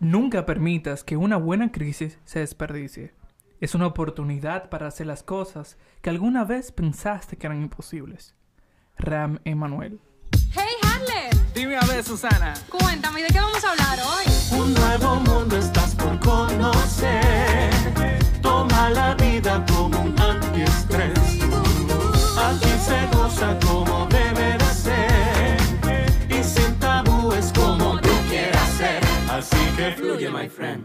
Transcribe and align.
Nunca 0.00 0.46
permitas 0.46 1.04
que 1.04 1.18
una 1.18 1.36
buena 1.36 1.70
crisis 1.72 2.18
se 2.24 2.38
desperdicie. 2.38 3.12
Es 3.60 3.74
una 3.74 3.86
oportunidad 3.86 4.70
para 4.70 4.86
hacer 4.86 5.06
las 5.06 5.22
cosas 5.22 5.76
que 6.00 6.08
alguna 6.08 6.44
vez 6.44 6.72
pensaste 6.72 7.36
que 7.36 7.46
eran 7.46 7.60
imposibles. 7.60 8.34
Ram 8.96 9.40
Emanuel. 9.44 10.00
Hey 10.54 10.72
Harlem, 10.82 11.52
Dime 11.54 11.76
a 11.76 11.84
ver, 11.84 12.02
Susana. 12.02 12.54
cuéntame 12.70 13.22
de 13.22 13.28
qué 13.28 13.40
vamos 13.40 13.62
a 13.62 13.72
hablar 13.72 13.98
hoy. 14.00 14.58
Un 14.58 14.72
nuevo 14.72 15.16
mundo 15.16 15.56
estás 15.58 15.94
por 15.94 16.18
conocer. 16.20 17.70
Toma 18.40 18.88
la 18.90 19.14
vida 19.16 19.62
como 19.66 20.00
un 20.00 20.18
antiestrés. 20.18 21.18
Aquí 22.38 22.70
se 22.82 23.06
goza 23.14 23.58
como 23.66 24.06
de 24.06 24.19
que 29.80 29.92
fluye, 29.92 30.30
my 30.30 30.48
friend. 30.48 30.84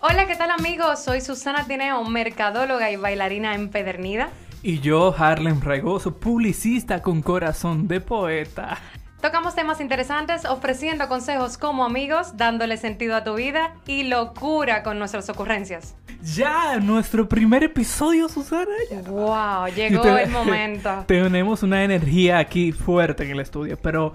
Hola, 0.00 0.26
¿qué 0.26 0.36
tal 0.36 0.50
amigos? 0.50 1.02
Soy 1.02 1.20
Susana 1.20 1.64
Tineo, 1.66 2.04
mercadóloga 2.04 2.90
y 2.90 2.96
bailarina 2.96 3.54
empedernida. 3.54 4.28
Y 4.62 4.80
yo, 4.80 5.14
Harlem 5.16 5.60
Regoso, 5.60 6.18
publicista 6.18 7.00
con 7.00 7.22
corazón 7.22 7.88
de 7.88 8.00
poeta. 8.00 8.78
Tocamos 9.22 9.54
temas 9.54 9.80
interesantes, 9.80 10.44
ofreciendo 10.44 11.08
consejos 11.08 11.56
como 11.56 11.84
amigos, 11.84 12.36
dándole 12.36 12.76
sentido 12.76 13.14
a 13.16 13.24
tu 13.24 13.34
vida 13.34 13.74
y 13.86 14.02
locura 14.04 14.82
con 14.82 14.98
nuestras 14.98 15.28
ocurrencias. 15.30 15.94
Ya, 16.22 16.78
nuestro 16.80 17.28
primer 17.28 17.62
episodio, 17.64 18.28
Susana. 18.28 18.74
ya. 18.90 19.00
Wow, 19.02 19.68
llegó 19.74 20.02
te- 20.02 20.24
el 20.24 20.30
momento. 20.30 21.04
Tenemos 21.06 21.62
una 21.62 21.82
energía 21.82 22.38
aquí 22.38 22.72
fuerte 22.72 23.24
en 23.24 23.30
el 23.30 23.40
estudio, 23.40 23.78
pero 23.80 24.12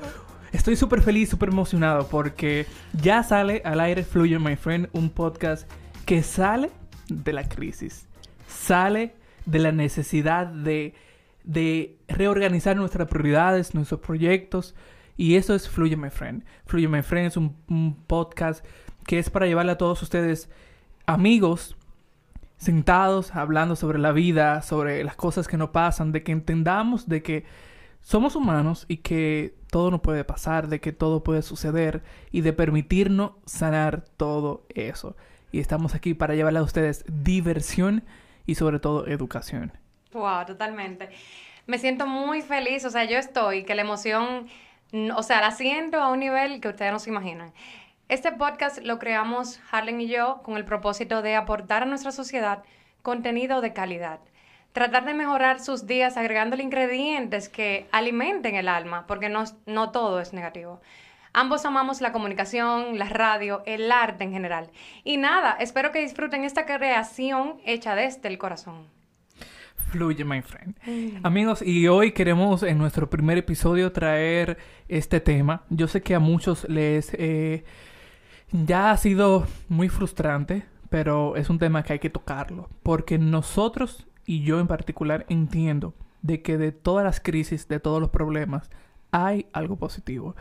estoy 0.52 0.76
súper 0.76 1.02
feliz, 1.02 1.30
súper 1.30 1.50
emocionado 1.50 2.08
porque 2.08 2.66
ya 2.94 3.24
sale 3.24 3.62
al 3.66 3.80
aire 3.80 4.04
Fluye 4.04 4.40
My 4.40 4.56
Friend, 4.56 4.90
un 4.94 5.10
podcast 5.10 5.70
que 6.06 6.24
sale 6.24 6.72
de 7.10 7.34
la 7.34 7.48
crisis, 7.48 8.08
sale 8.48 9.16
de 9.46 9.60
la 9.60 9.72
necesidad 9.72 10.48
de, 10.48 10.94
de 11.44 11.98
reorganizar 12.08 12.76
nuestras 12.76 13.08
prioridades, 13.08 13.76
nuestros 13.76 14.00
proyectos, 14.02 14.76
y 15.16 15.36
eso 15.36 15.56
es 15.56 15.68
Fluye 15.68 15.98
My 15.98 16.10
Friend. 16.10 16.44
Fluye 16.66 16.88
My 16.88 17.02
Friend 17.02 17.28
es 17.28 17.38
un, 17.38 17.56
un 17.70 17.96
podcast 17.96 18.64
que 19.06 19.20
es 19.20 19.30
para 19.30 19.48
llevarle 19.48 19.72
a 19.72 19.78
todos 19.78 20.02
ustedes 20.04 20.50
amigos 21.06 21.76
sentados 22.58 23.36
hablando 23.36 23.76
sobre 23.76 24.00
la 24.00 24.12
vida, 24.12 24.62
sobre 24.62 25.04
las 25.04 25.16
cosas 25.16 25.48
que 25.48 25.58
no 25.58 25.72
pasan, 25.72 26.12
de 26.12 26.24
que 26.24 26.32
entendamos 26.32 27.08
de 27.08 27.24
que 27.24 27.46
somos 28.08 28.38
humanos 28.38 28.86
y 28.88 28.98
que 28.98 29.54
todo 29.70 29.92
no 29.92 30.02
puede 30.02 30.24
pasar, 30.24 30.70
de 30.70 30.80
que 30.80 30.94
todo 30.94 31.26
puede 31.26 31.42
suceder 31.42 32.04
y 32.32 32.40
de 32.40 32.54
permitirnos 32.54 33.32
sanar 33.46 34.06
todo 34.16 34.66
eso. 34.74 35.18
Y 35.52 35.60
estamos 35.60 35.94
aquí 35.94 36.14
para 36.14 36.34
llevarle 36.34 36.60
a 36.60 36.64
ustedes 36.64 37.04
diversión 37.10 38.06
y 38.46 38.56
sobre 38.56 38.80
todo 38.80 39.08
educación. 39.08 39.74
Wow, 40.14 40.46
totalmente. 40.46 41.10
Me 41.66 41.80
siento 41.80 42.08
muy 42.08 42.42
feliz, 42.42 42.86
o 42.86 42.90
sea, 42.90 43.04
yo 43.04 43.18
estoy, 43.18 43.66
que 43.66 43.76
la 43.76 43.82
emoción, 43.82 44.48
o 45.14 45.22
sea, 45.22 45.42
la 45.42 45.52
siento 45.52 46.00
a 46.00 46.10
un 46.10 46.22
nivel 46.22 46.62
que 46.62 46.70
ustedes 46.70 46.94
no 46.94 47.00
se 47.00 47.10
imaginan. 47.10 47.52
Este 48.08 48.32
podcast 48.32 48.78
lo 48.84 49.00
creamos 49.00 49.60
Harlen 49.70 50.00
y 50.00 50.08
yo 50.08 50.40
con 50.44 50.56
el 50.56 50.64
propósito 50.64 51.22
de 51.22 51.36
aportar 51.36 51.84
a 51.84 51.86
nuestra 51.86 52.14
sociedad 52.14 52.64
contenido 53.02 53.60
de 53.60 53.74
calidad. 53.74 54.22
Tratar 54.78 55.06
de 55.06 55.16
mejorar 55.16 55.60
sus 55.60 55.88
días 55.88 56.18
agregándole 56.18 56.62
ingredientes 56.62 57.50
que 57.50 57.88
alimenten 57.92 58.54
el 58.54 58.68
alma, 58.68 59.08
porque 59.08 59.28
no, 59.28 59.44
no 59.66 59.90
todo 59.90 60.20
es 60.20 60.34
negativo. 60.34 60.82
Ambos 61.34 61.66
amamos 61.66 62.00
la 62.00 62.12
comunicación, 62.12 63.00
la 63.00 63.10
radio, 63.10 63.64
el 63.66 63.92
arte 63.92 64.24
en 64.24 64.34
general. 64.34 64.70
Y 65.04 65.18
nada, 65.18 65.58
espero 65.60 65.92
que 65.92 66.02
disfruten 66.02 66.44
esta 66.44 66.68
creación 66.68 67.56
hecha 67.66 67.96
desde 67.96 68.28
el 68.28 68.38
corazón. 68.38 68.86
Fluye, 69.90 70.24
my 70.24 70.44
friend. 70.44 70.76
Amigos, 71.24 71.64
y 71.64 71.88
hoy 71.88 72.12
queremos 72.12 72.62
en 72.62 72.78
nuestro 72.78 73.10
primer 73.10 73.40
episodio 73.40 73.92
traer 73.92 74.60
este 74.88 75.20
tema. 75.20 75.64
Yo 75.72 75.88
sé 75.88 76.04
que 76.04 76.14
a 76.14 76.20
muchos 76.20 76.70
les 76.70 77.16
eh, 77.16 77.66
ya 78.52 78.92
ha 78.92 78.98
sido 78.98 79.48
muy 79.70 79.90
frustrante, 79.90 80.66
pero 80.92 81.36
es 81.36 81.50
un 81.50 81.58
tema 81.58 81.82
que 81.82 81.94
hay 81.94 82.00
que 82.00 82.12
tocarlo. 82.12 82.70
Porque 82.84 83.18
nosotros, 83.18 84.06
y 84.28 84.44
yo 84.44 84.60
en 84.60 84.68
particular, 84.68 85.26
entiendo 85.30 85.96
de 86.22 86.42
que 86.42 86.58
de 86.58 86.74
todas 86.74 87.06
las 87.06 87.22
crisis, 87.22 87.68
de 87.70 87.80
todos 87.80 88.02
los 88.02 88.10
problemas, 88.10 88.70
hay 89.12 89.48
algo 89.54 89.78
positivo. 89.78 90.36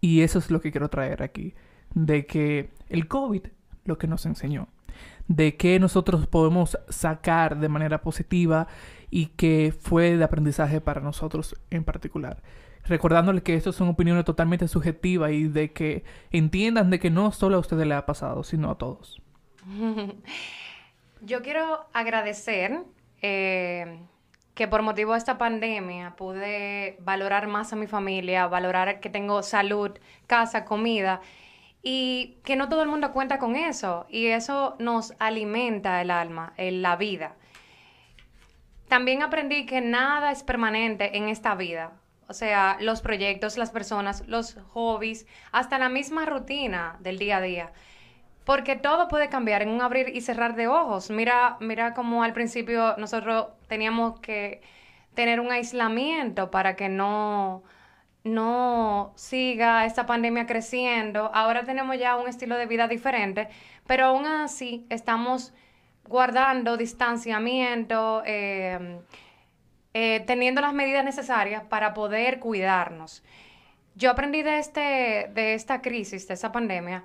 Y 0.00 0.22
eso 0.22 0.38
es 0.38 0.50
lo 0.50 0.62
que 0.62 0.72
quiero 0.72 0.88
traer 0.88 1.22
aquí. 1.22 1.54
De 1.94 2.24
que 2.26 2.70
el 2.88 3.06
COVID 3.06 3.42
lo 3.84 3.98
que 3.98 4.06
nos 4.06 4.24
enseñó. 4.24 4.68
De 5.26 5.56
que 5.58 5.78
nosotros 5.78 6.26
podemos 6.26 6.78
sacar 6.88 7.60
de 7.60 7.68
manera 7.68 8.00
positiva 8.00 8.66
y 9.10 9.26
que 9.26 9.74
fue 9.78 10.16
de 10.16 10.24
aprendizaje 10.24 10.80
para 10.80 11.02
nosotros 11.02 11.54
en 11.70 11.84
particular. 11.84 12.42
Recordándole 12.84 13.42
que 13.42 13.54
esto 13.54 13.72
son 13.72 13.88
opiniones 13.88 14.24
totalmente 14.24 14.68
subjetivas 14.68 15.32
y 15.32 15.48
de 15.48 15.72
que 15.74 16.02
entiendan 16.30 16.88
de 16.88 16.98
que 16.98 17.10
no 17.10 17.30
solo 17.32 17.56
a 17.56 17.60
ustedes 17.60 17.86
le 17.86 17.94
ha 17.94 18.06
pasado, 18.06 18.42
sino 18.42 18.70
a 18.70 18.78
todos. 18.78 19.20
Yo 21.20 21.42
quiero 21.42 21.86
agradecer 21.92 22.84
eh, 23.22 24.00
que 24.54 24.66
por 24.68 24.82
motivo 24.82 25.12
de 25.12 25.18
esta 25.18 25.38
pandemia 25.38 26.16
pude 26.16 26.96
valorar 27.00 27.46
más 27.46 27.72
a 27.72 27.76
mi 27.76 27.86
familia, 27.86 28.46
valorar 28.48 29.00
que 29.00 29.08
tengo 29.08 29.42
salud, 29.42 29.92
casa, 30.26 30.64
comida 30.64 31.20
y 31.82 32.38
que 32.44 32.56
no 32.56 32.68
todo 32.68 32.82
el 32.82 32.88
mundo 32.88 33.12
cuenta 33.12 33.38
con 33.38 33.54
eso 33.54 34.06
y 34.08 34.26
eso 34.26 34.76
nos 34.78 35.14
alimenta 35.18 36.02
el 36.02 36.10
alma, 36.10 36.54
la 36.56 36.96
vida. 36.96 37.36
También 38.88 39.22
aprendí 39.22 39.66
que 39.66 39.80
nada 39.80 40.32
es 40.32 40.42
permanente 40.42 41.16
en 41.16 41.28
esta 41.28 41.54
vida. 41.54 41.92
O 42.26 42.34
sea, 42.34 42.76
los 42.80 43.00
proyectos, 43.00 43.56
las 43.56 43.70
personas, 43.70 44.26
los 44.26 44.56
hobbies, 44.72 45.26
hasta 45.52 45.78
la 45.78 45.88
misma 45.88 46.26
rutina 46.26 46.96
del 47.00 47.18
día 47.18 47.38
a 47.38 47.40
día. 47.40 47.72
Porque 48.48 48.76
todo 48.76 49.08
puede 49.08 49.28
cambiar 49.28 49.60
en 49.60 49.68
un 49.68 49.82
abrir 49.82 50.08
y 50.08 50.22
cerrar 50.22 50.54
de 50.54 50.68
ojos. 50.68 51.10
Mira, 51.10 51.58
mira 51.60 51.92
como 51.92 52.22
al 52.22 52.32
principio 52.32 52.96
nosotros 52.96 53.48
teníamos 53.66 54.20
que 54.20 54.62
tener 55.12 55.38
un 55.38 55.52
aislamiento 55.52 56.50
para 56.50 56.74
que 56.74 56.88
no, 56.88 57.62
no 58.24 59.12
siga 59.16 59.84
esta 59.84 60.06
pandemia 60.06 60.46
creciendo. 60.46 61.30
Ahora 61.34 61.64
tenemos 61.64 61.98
ya 61.98 62.16
un 62.16 62.26
estilo 62.26 62.56
de 62.56 62.64
vida 62.64 62.88
diferente, 62.88 63.50
pero 63.86 64.06
aún 64.06 64.24
así 64.24 64.86
estamos 64.88 65.52
guardando 66.06 66.78
distanciamiento, 66.78 68.22
eh, 68.24 69.02
eh, 69.92 70.24
teniendo 70.26 70.62
las 70.62 70.72
medidas 70.72 71.04
necesarias 71.04 71.64
para 71.64 71.92
poder 71.92 72.38
cuidarnos. 72.38 73.22
Yo 73.94 74.10
aprendí 74.10 74.42
de, 74.42 74.58
este, 74.58 75.30
de 75.34 75.52
esta 75.52 75.82
crisis, 75.82 76.26
de 76.28 76.34
esta 76.34 76.50
pandemia, 76.50 77.04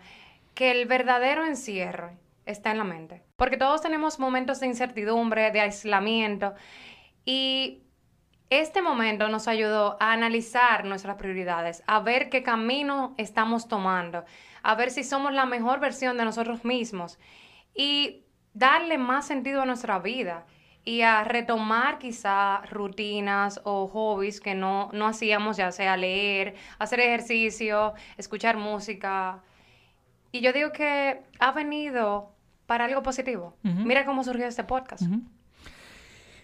que 0.54 0.72
el 0.72 0.86
verdadero 0.86 1.46
encierro 1.46 2.12
está 2.46 2.72
en 2.72 2.78
la 2.78 2.84
mente. 2.84 3.24
Porque 3.36 3.58
todos 3.58 3.82
tenemos 3.82 4.20
momentos 4.20 4.60
de 4.60 4.68
incertidumbre, 4.68 5.52
de 5.52 5.62
aislamiento, 5.62 6.54
y 7.26 7.84
este 8.50 8.82
momento 8.82 9.30
nos 9.30 9.48
ayudó 9.48 9.98
a 10.00 10.12
analizar 10.12 10.86
nuestras 10.86 11.18
prioridades, 11.18 11.84
a 11.88 12.00
ver 12.02 12.30
qué 12.30 12.44
camino 12.44 13.16
estamos 13.18 13.68
tomando, 13.68 14.26
a 14.62 14.76
ver 14.76 14.92
si 14.92 15.04
somos 15.04 15.34
la 15.34 15.46
mejor 15.46 15.80
versión 15.80 16.18
de 16.18 16.26
nosotros 16.26 16.64
mismos 16.64 17.18
y 17.74 18.26
darle 18.54 18.98
más 18.98 19.26
sentido 19.26 19.62
a 19.62 19.66
nuestra 19.66 20.00
vida 20.00 20.46
y 20.86 21.02
a 21.02 21.24
retomar 21.24 21.98
quizá 21.98 22.62
rutinas 22.70 23.62
o 23.64 23.88
hobbies 23.88 24.42
que 24.42 24.54
no, 24.54 24.90
no 24.92 25.08
hacíamos, 25.08 25.58
ya 25.58 25.72
sea 25.72 25.98
leer, 25.98 26.56
hacer 26.78 27.00
ejercicio, 27.00 27.94
escuchar 28.18 28.58
música. 28.58 29.42
Y 30.34 30.42
yo 30.42 30.52
digo 30.52 30.72
que 30.74 31.22
ha 31.40 31.52
venido 31.54 32.34
para 32.66 32.86
algo 32.86 33.02
positivo. 33.04 33.56
Mira 33.64 34.04
cómo 34.06 34.24
surgió 34.24 34.46
este 34.48 34.64
podcast. 34.66 35.04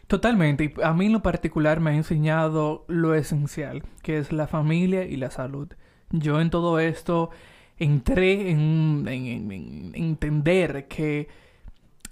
Totalmente. 0.08 0.64
Y 0.78 0.82
a 0.84 0.94
mí 0.94 1.08
en 1.08 1.14
lo 1.14 1.22
particular 1.22 1.80
me 1.80 1.92
ha 1.92 1.96
enseñado 1.96 2.86
lo 2.88 3.14
esencial, 3.16 3.84
que 4.02 4.18
es 4.18 4.32
la 4.32 4.48
familia 4.48 5.04
y 5.06 5.18
la 5.18 5.30
salud. 5.32 5.70
Yo 6.12 6.40
en 6.42 6.50
todo 6.50 6.80
esto 6.80 7.30
entré 7.78 8.52
en, 8.52 9.06
en- 9.08 9.52
en- 9.52 9.52
en 9.52 9.92
entender 9.96 10.88
que 10.88 11.28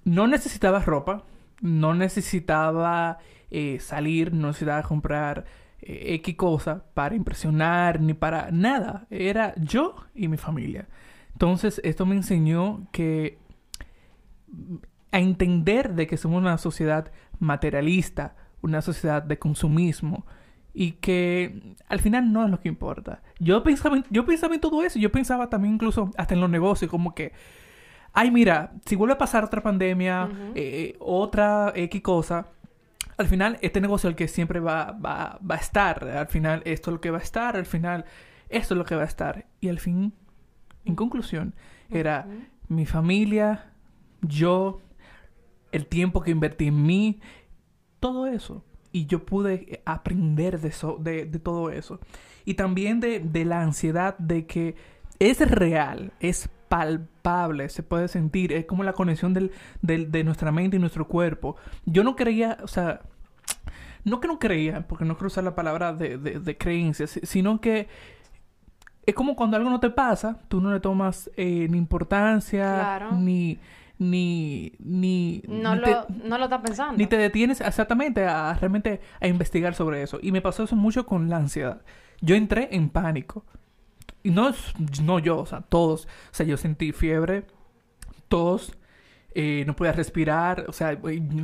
no 0.03 0.27
necesitaba 0.27 0.79
ropa, 0.79 1.23
no 1.61 1.93
necesitaba 1.93 3.17
eh, 3.49 3.79
salir, 3.79 4.33
no 4.33 4.47
necesitaba 4.47 4.83
comprar 4.83 5.45
eh, 5.81 6.13
X 6.15 6.35
cosa 6.35 6.83
para 6.93 7.15
impresionar 7.15 7.99
ni 7.99 8.13
para 8.13 8.49
nada. 8.51 9.07
Era 9.09 9.53
yo 9.57 9.95
y 10.15 10.27
mi 10.27 10.37
familia. 10.37 10.87
Entonces 11.37 11.79
esto 11.83 12.07
me 12.07 12.15
enseñó 12.15 12.87
que 12.91 13.37
a 15.11 15.19
entender 15.19 15.93
de 15.93 16.07
que 16.07 16.17
somos 16.17 16.41
una 16.41 16.57
sociedad 16.57 17.11
materialista, 17.37 18.35
una 18.63 18.81
sociedad 18.81 19.21
de 19.21 19.37
consumismo 19.37 20.25
y 20.73 20.93
que 20.93 21.75
al 21.89 21.99
final 21.99 22.33
no 22.33 22.43
es 22.43 22.49
lo 22.49 22.59
que 22.59 22.69
importa. 22.69 23.21
Yo 23.37 23.61
pensaba, 23.61 23.97
en- 23.97 24.05
yo 24.09 24.25
pensaba 24.25 24.55
en 24.55 24.61
todo 24.61 24.81
eso, 24.81 24.97
yo 24.97 25.11
pensaba 25.11 25.47
también 25.47 25.75
incluso 25.75 26.09
hasta 26.17 26.33
en 26.33 26.41
los 26.41 26.49
negocios, 26.49 26.89
como 26.89 27.13
que, 27.13 27.33
ay 28.13 28.31
mira, 28.31 28.71
si 28.87 28.95
vuelve 28.95 29.13
a 29.13 29.17
pasar 29.19 29.43
otra 29.43 29.61
pandemia, 29.61 30.25
Ujú. 30.31 30.53
eh, 30.55 30.95
otra 30.99 31.71
X 31.75 32.01
cosa, 32.01 32.47
al 33.15 33.27
final 33.27 33.59
este 33.61 33.79
negocio 33.79 34.09
es 34.09 34.13
el 34.13 34.15
que 34.15 34.27
siempre 34.27 34.59
va, 34.59 34.91
va, 34.93 35.37
va 35.47 35.53
a 35.53 35.59
estar, 35.59 36.03
al 36.03 36.27
final 36.29 36.63
esto 36.65 36.89
es 36.89 36.93
lo 36.95 36.99
que 37.01 37.11
va 37.11 37.19
a 37.19 37.21
estar, 37.21 37.55
al 37.55 37.67
final 37.67 38.05
esto 38.49 38.73
es 38.73 38.77
lo 38.79 38.85
que 38.85 38.95
va 38.95 39.03
a 39.03 39.05
estar. 39.05 39.45
Y 39.61 39.69
al 39.69 39.79
fin, 39.79 40.13
en 40.87 40.95
conclusión, 40.95 41.53
era 41.89 42.27
mi 42.67 42.85
familia, 42.85 43.71
yo, 44.21 44.81
el 45.71 45.85
tiempo 45.85 46.21
que 46.21 46.31
invertí 46.31 46.67
en 46.67 46.83
mí, 46.85 47.19
todo 47.99 48.27
eso. 48.27 48.63
Y 48.91 49.05
yo 49.05 49.25
pude 49.25 49.81
aprender 49.85 50.59
de, 50.59 50.69
eso, 50.69 50.97
de, 50.99 51.25
de 51.25 51.39
todo 51.39 51.69
eso. 51.69 51.99
Y 52.45 52.53
también 52.55 52.99
de, 52.99 53.19
de 53.19 53.45
la 53.45 53.61
ansiedad 53.61 54.17
de 54.17 54.45
que 54.45 54.75
es 55.19 55.39
real, 55.49 56.13
es 56.19 56.49
palpable, 56.69 57.69
se 57.69 57.83
puede 57.83 58.07
sentir, 58.07 58.53
es 58.53 58.65
como 58.65 58.83
la 58.83 58.93
conexión 58.93 59.33
del, 59.33 59.51
del- 59.81 60.11
de 60.11 60.23
nuestra 60.23 60.51
mente 60.51 60.77
y 60.77 60.79
nuestro 60.79 61.07
cuerpo. 61.07 61.55
Yo 61.85 62.03
no 62.03 62.15
creía, 62.15 62.57
o 62.63 62.67
sea, 62.67 63.01
no 64.03 64.19
que 64.19 64.27
no 64.27 64.39
creía, 64.39 64.87
porque 64.87 65.05
no 65.05 65.15
quiero 65.15 65.27
usar 65.27 65.43
la 65.43 65.55
palabra 65.55 65.93
de 65.93 66.57
creencias, 66.57 67.19
sino 67.23 67.59
que 67.61 67.87
es 69.07 69.15
como 69.15 69.35
cuando 69.35 69.57
algo 69.57 69.69
no 69.71 69.79
te 69.79 69.89
pasa, 69.89 70.37
tú 70.47 70.61
no 70.61 70.71
le 70.71 70.79
tomas 70.79 71.31
eh, 71.37 71.67
ni 71.69 71.77
importancia, 71.79 72.75
Claro. 72.75 73.11
ni, 73.13 73.57
ni, 73.97 74.73
ni, 74.79 75.41
No 75.47 75.73
ni 75.75 75.81
lo, 75.81 75.87
te- 76.05 76.13
no 76.27 76.37
lo 76.37 76.43
estás 76.43 76.61
pensando. 76.61 76.97
ni 76.97 77.07
te 77.07 77.17
detienes 77.17 77.61
exactamente 77.61 78.25
a, 78.27 78.51
a 78.51 78.53
realmente 78.53 79.01
a 79.19 79.27
investigar 79.27 79.73
sobre 79.73 80.03
eso. 80.03 80.19
Y 80.21 80.31
me 80.31 80.41
pasó 80.41 80.63
eso 80.63 80.75
mucho 80.75 81.05
con 81.07 81.29
la 81.29 81.37
ansiedad. 81.37 81.81
Yo 82.21 82.35
entré 82.35 82.69
en 82.71 82.89
pánico. 82.89 83.43
Y 84.23 84.29
no, 84.31 84.51
no 85.03 85.19
yo, 85.19 85.39
o 85.39 85.45
sea, 85.45 85.61
todos. 85.61 86.05
O 86.05 86.33
sea, 86.33 86.45
yo 86.45 86.57
sentí 86.57 86.91
fiebre, 86.91 87.45
tos, 88.27 88.77
eh, 89.33 89.63
no 89.65 89.75
podía 89.75 89.93
respirar. 89.93 90.65
O 90.67 90.73
sea, 90.73 90.97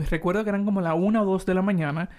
recuerdo 0.10 0.44
que 0.44 0.50
eran 0.50 0.66
como 0.66 0.82
la 0.82 0.94
una 0.96 1.22
o 1.22 1.26
dos 1.26 1.46
de 1.46 1.54
la 1.54 1.62
mañana. 1.62 2.10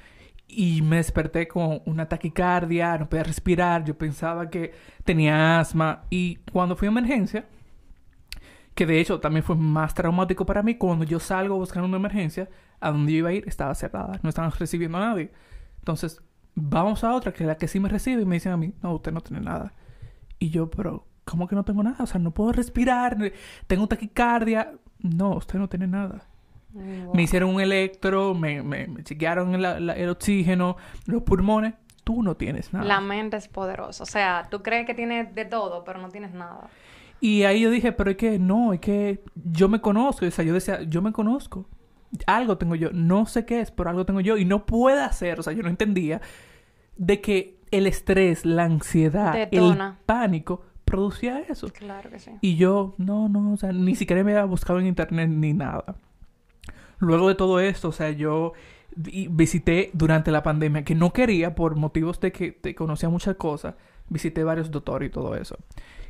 Y 0.56 0.82
me 0.82 0.96
desperté 0.96 1.48
con 1.48 1.82
una 1.84 2.08
taquicardia, 2.08 2.96
no 2.98 3.08
podía 3.08 3.24
respirar. 3.24 3.84
Yo 3.84 3.98
pensaba 3.98 4.50
que 4.50 4.72
tenía 5.04 5.58
asma. 5.58 6.04
Y 6.10 6.36
cuando 6.52 6.76
fui 6.76 6.86
a 6.86 6.90
emergencia, 6.90 7.46
que 8.74 8.86
de 8.86 9.00
hecho 9.00 9.20
también 9.20 9.44
fue 9.44 9.56
más 9.56 9.94
traumático 9.94 10.46
para 10.46 10.62
mí 10.62 10.76
cuando 10.76 11.04
yo 11.04 11.20
salgo 11.20 11.56
buscando 11.56 11.88
una 11.88 11.96
emergencia, 11.96 12.48
a 12.80 12.90
donde 12.90 13.12
yo 13.12 13.18
iba 13.18 13.30
a 13.30 13.32
ir 13.32 13.44
estaba 13.48 13.74
cerrada, 13.74 14.18
no 14.22 14.28
estaban 14.28 14.50
recibiendo 14.52 14.98
a 14.98 15.00
nadie. 15.00 15.32
Entonces, 15.78 16.22
vamos 16.54 17.04
a 17.04 17.14
otra 17.14 17.32
que 17.32 17.44
es 17.44 17.46
la 17.46 17.56
que 17.56 17.68
sí 17.68 17.80
me 17.80 17.88
recibe 17.88 18.22
y 18.22 18.24
me 18.26 18.36
dicen 18.36 18.52
a 18.52 18.56
mí, 18.56 18.74
no, 18.82 18.94
usted 18.94 19.12
no 19.12 19.20
tiene 19.20 19.42
nada. 19.42 19.74
Y 20.38 20.50
yo, 20.50 20.70
pero, 20.70 21.06
¿cómo 21.24 21.48
que 21.48 21.54
no 21.54 21.64
tengo 21.64 21.82
nada? 21.82 22.04
O 22.04 22.06
sea, 22.06 22.20
no 22.20 22.32
puedo 22.32 22.52
respirar, 22.52 23.16
tengo 23.66 23.86
taquicardia. 23.86 24.72
No, 24.98 25.36
usted 25.36 25.58
no 25.58 25.68
tiene 25.68 25.86
nada. 25.86 26.26
Wow. 26.74 27.14
Me 27.14 27.22
hicieron 27.22 27.50
un 27.54 27.60
electro, 27.60 28.34
me, 28.34 28.62
me, 28.62 28.86
me 28.88 29.02
chequearon 29.04 29.60
la- 29.62 29.80
la- 29.80 29.92
el 29.94 30.08
oxígeno, 30.10 30.76
los 31.06 31.22
pulmones. 31.22 31.74
Tú 32.04 32.22
no 32.22 32.36
tienes 32.36 32.72
nada. 32.74 32.84
La 32.84 33.00
mente 33.00 33.36
es 33.38 33.48
poderosa. 33.48 34.02
O 34.02 34.06
sea, 34.06 34.46
tú 34.50 34.62
crees 34.62 34.84
que 34.86 34.92
tienes 34.94 35.34
de 35.34 35.44
todo, 35.46 35.84
pero 35.84 35.98
no 36.00 36.10
tienes 36.10 36.34
nada. 36.34 36.68
Y 37.20 37.44
ahí 37.44 37.60
yo 37.62 37.70
dije, 37.70 37.92
pero 37.92 38.10
es 38.10 38.16
que 38.18 38.38
no, 38.38 38.74
es 38.74 38.80
que 38.80 39.22
yo 39.34 39.68
me 39.70 39.80
conozco. 39.80 40.26
O 40.26 40.30
sea, 40.30 40.44
yo 40.44 40.52
decía, 40.52 40.82
yo 40.82 41.00
me 41.00 41.12
conozco. 41.12 41.66
Algo 42.26 42.58
tengo 42.58 42.74
yo. 42.74 42.90
No 42.92 43.24
sé 43.24 43.46
qué 43.46 43.60
es, 43.60 43.70
pero 43.70 43.88
algo 43.88 44.04
tengo 44.04 44.20
yo. 44.20 44.36
Y 44.36 44.44
no 44.44 44.66
puede 44.66 45.00
hacer, 45.00 45.40
o 45.40 45.42
sea, 45.42 45.52
yo 45.54 45.62
no 45.62 45.70
entendía 45.70 46.20
de 46.96 47.20
que 47.22 47.58
el 47.70 47.86
estrés, 47.86 48.44
la 48.44 48.64
ansiedad, 48.64 49.32
Detona. 49.32 49.96
el 49.98 50.04
pánico 50.04 50.62
producía 50.84 51.40
eso. 51.40 51.68
Claro 51.72 52.10
que 52.10 52.18
sí. 52.18 52.32
Y 52.42 52.56
yo, 52.56 52.94
no, 52.98 53.28
no, 53.30 53.52
o 53.52 53.56
sea, 53.56 53.72
ni 53.72 53.94
siquiera 53.94 54.22
me 54.22 54.32
había 54.32 54.44
buscado 54.44 54.78
en 54.78 54.86
internet 54.86 55.28
ni 55.30 55.54
nada. 55.54 55.96
Luego 56.98 57.28
de 57.28 57.34
todo 57.34 57.60
esto, 57.60 57.88
o 57.88 57.92
sea, 57.92 58.10
yo 58.10 58.52
vi- 58.96 59.28
visité 59.30 59.90
durante 59.92 60.30
la 60.30 60.42
pandemia, 60.42 60.84
que 60.84 60.94
no 60.94 61.12
quería 61.12 61.54
por 61.54 61.76
motivos 61.76 62.20
de 62.20 62.32
que 62.32 62.52
te 62.52 62.74
conocía 62.74 63.08
muchas 63.08 63.36
cosas, 63.36 63.74
visité 64.08 64.44
varios 64.44 64.70
doctores 64.70 65.08
y 65.08 65.12
todo 65.12 65.34
eso. 65.36 65.56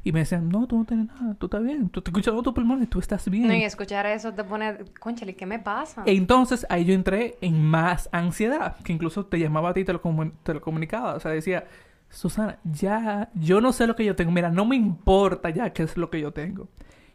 Y 0.07 0.13
me 0.13 0.19
decían, 0.21 0.51
no, 0.51 0.67
tú 0.67 0.77
no 0.77 0.85
tienes 0.85 1.07
nada, 1.07 1.35
tú 1.35 1.47
estás 1.47 1.63
bien, 1.63 1.89
tú 1.89 2.03
te 2.03 2.11
escuchas 2.11 2.35
tus 2.43 2.53
pulmones, 2.53 2.91
tú 2.91 2.99
estás 2.99 3.27
bien. 3.31 3.47
No, 3.49 3.55
y 3.55 3.65
escuchar 3.65 4.05
eso 4.05 4.35
te 4.35 4.45
pone, 4.45 4.77
conchale, 5.01 5.35
¿qué 5.35 5.47
me 5.47 5.59
pasa? 5.59 6.03
E 6.05 6.13
entonces 6.15 6.67
ahí 6.69 6.85
yo 6.85 6.93
entré 6.93 7.39
en 7.41 7.63
más 7.65 8.11
ansiedad, 8.13 8.77
que 8.85 8.93
incluso 8.93 9.25
te 9.25 9.39
llamaba 9.39 9.71
a 9.71 9.75
ti 9.75 9.81
y 9.81 9.85
te 9.85 9.95
lo, 9.95 10.03
te 10.43 10.53
lo 10.53 10.61
comunicaba. 10.61 11.15
O 11.15 11.21
sea, 11.21 11.31
decía, 11.31 11.65
Susana, 12.11 12.59
ya, 12.65 13.31
yo 13.35 13.63
no 13.63 13.73
sé 13.73 13.87
lo 13.87 13.97
que 13.97 14.05
yo 14.05 14.15
tengo. 14.15 14.31
Mira, 14.31 14.51
no 14.51 14.67
me 14.67 14.77
importa 14.77 15.49
ya 15.49 15.73
qué 15.73 15.85
es 15.85 15.97
lo 15.97 16.11
que 16.11 16.21
yo 16.21 16.33
tengo. 16.33 16.69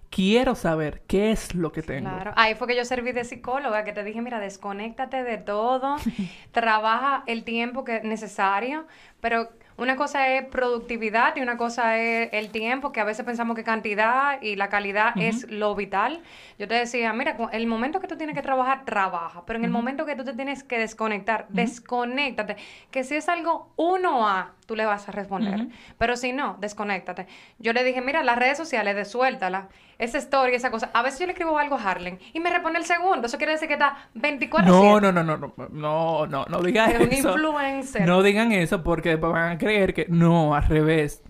Quiero 0.09 0.55
saber 0.55 1.03
qué 1.07 1.31
es 1.31 1.53
lo 1.53 1.71
que 1.71 1.83
tengo. 1.83 2.09
Claro. 2.09 2.33
Ahí 2.35 2.55
fue 2.55 2.67
que 2.67 2.75
yo 2.75 2.83
serví 2.83 3.11
de 3.11 3.23
psicóloga, 3.23 3.83
que 3.83 3.93
te 3.93 4.03
dije, 4.03 4.21
mira, 4.21 4.39
desconéctate 4.39 5.23
de 5.23 5.37
todo, 5.37 5.97
trabaja 6.51 7.23
el 7.27 7.43
tiempo 7.43 7.83
que 7.83 7.97
es 7.97 8.03
necesario, 8.03 8.87
pero 9.21 9.49
una 9.77 9.95
cosa 9.95 10.27
es 10.27 10.43
productividad 10.45 11.35
y 11.37 11.41
una 11.41 11.55
cosa 11.55 11.97
es 11.97 12.29
el 12.33 12.49
tiempo, 12.49 12.91
que 12.91 12.99
a 12.99 13.05
veces 13.05 13.25
pensamos 13.25 13.55
que 13.55 13.63
cantidad 13.63 14.41
y 14.41 14.57
la 14.57 14.67
calidad 14.67 15.13
es 15.15 15.49
lo 15.49 15.73
vital. 15.73 16.21
Yo 16.57 16.67
te 16.67 16.75
decía, 16.75 17.13
mira, 17.13 17.37
el 17.53 17.65
momento 17.65 18.01
que 18.01 18.07
tú 18.07 18.17
tienes 18.17 18.35
que 18.35 18.41
trabajar, 18.41 18.83
trabaja, 18.83 19.45
pero 19.45 19.57
en 19.57 19.63
el 19.63 19.71
momento 19.71 20.05
que 20.05 20.15
tú 20.17 20.25
te 20.25 20.33
tienes 20.33 20.63
que 20.65 20.77
desconectar, 20.77 21.45
desconéctate, 21.47 22.57
que 22.91 23.03
si 23.05 23.15
es 23.15 23.29
algo 23.29 23.71
uno 23.77 24.27
a, 24.27 24.51
tú 24.65 24.75
le 24.75 24.85
vas 24.85 25.07
a 25.07 25.11
responder, 25.13 25.67
pero 25.97 26.17
si 26.17 26.33
no, 26.33 26.57
desconéctate. 26.59 27.27
Yo 27.57 27.71
le 27.71 27.83
dije, 27.85 28.01
mira, 28.01 28.21
las 28.21 28.37
redes 28.37 28.57
sociales, 28.57 28.95
desuéltala, 28.97 29.69
esa 29.97 30.17
story, 30.17 30.55
esa 30.55 30.71
cosa. 30.71 30.89
A 30.93 31.01
veces 31.01 31.19
yo 31.19 31.25
le 31.25 31.33
escribo 31.33 31.57
algo 31.57 31.75
a 31.75 31.81
Harlen 31.83 32.19
y 32.33 32.39
me 32.39 32.49
responde 32.49 32.79
el 32.79 32.85
segundo, 32.85 33.27
eso 33.27 33.37
quiere 33.37 33.53
decir 33.53 33.67
que 33.67 33.73
está 33.73 34.09
24 34.13 34.71
No, 34.71 35.01
no, 35.01 35.11
no, 35.11 35.23
no, 35.23 35.37
no, 35.37 35.53
no, 35.69 36.27
no, 36.27 36.45
no 36.45 36.61
digan 36.61 36.91
Es 36.91 36.99
un 37.01 37.11
eso. 37.11 37.29
influencer. 37.31 38.07
No 38.07 38.23
digan 38.23 38.51
eso 38.51 38.83
porque 38.83 39.08
después 39.09 39.31
van 39.33 39.51
a 39.53 39.57
creer 39.57 39.93
que 39.93 40.05
no, 40.09 40.55
al 40.55 40.63
revés. 40.63 41.21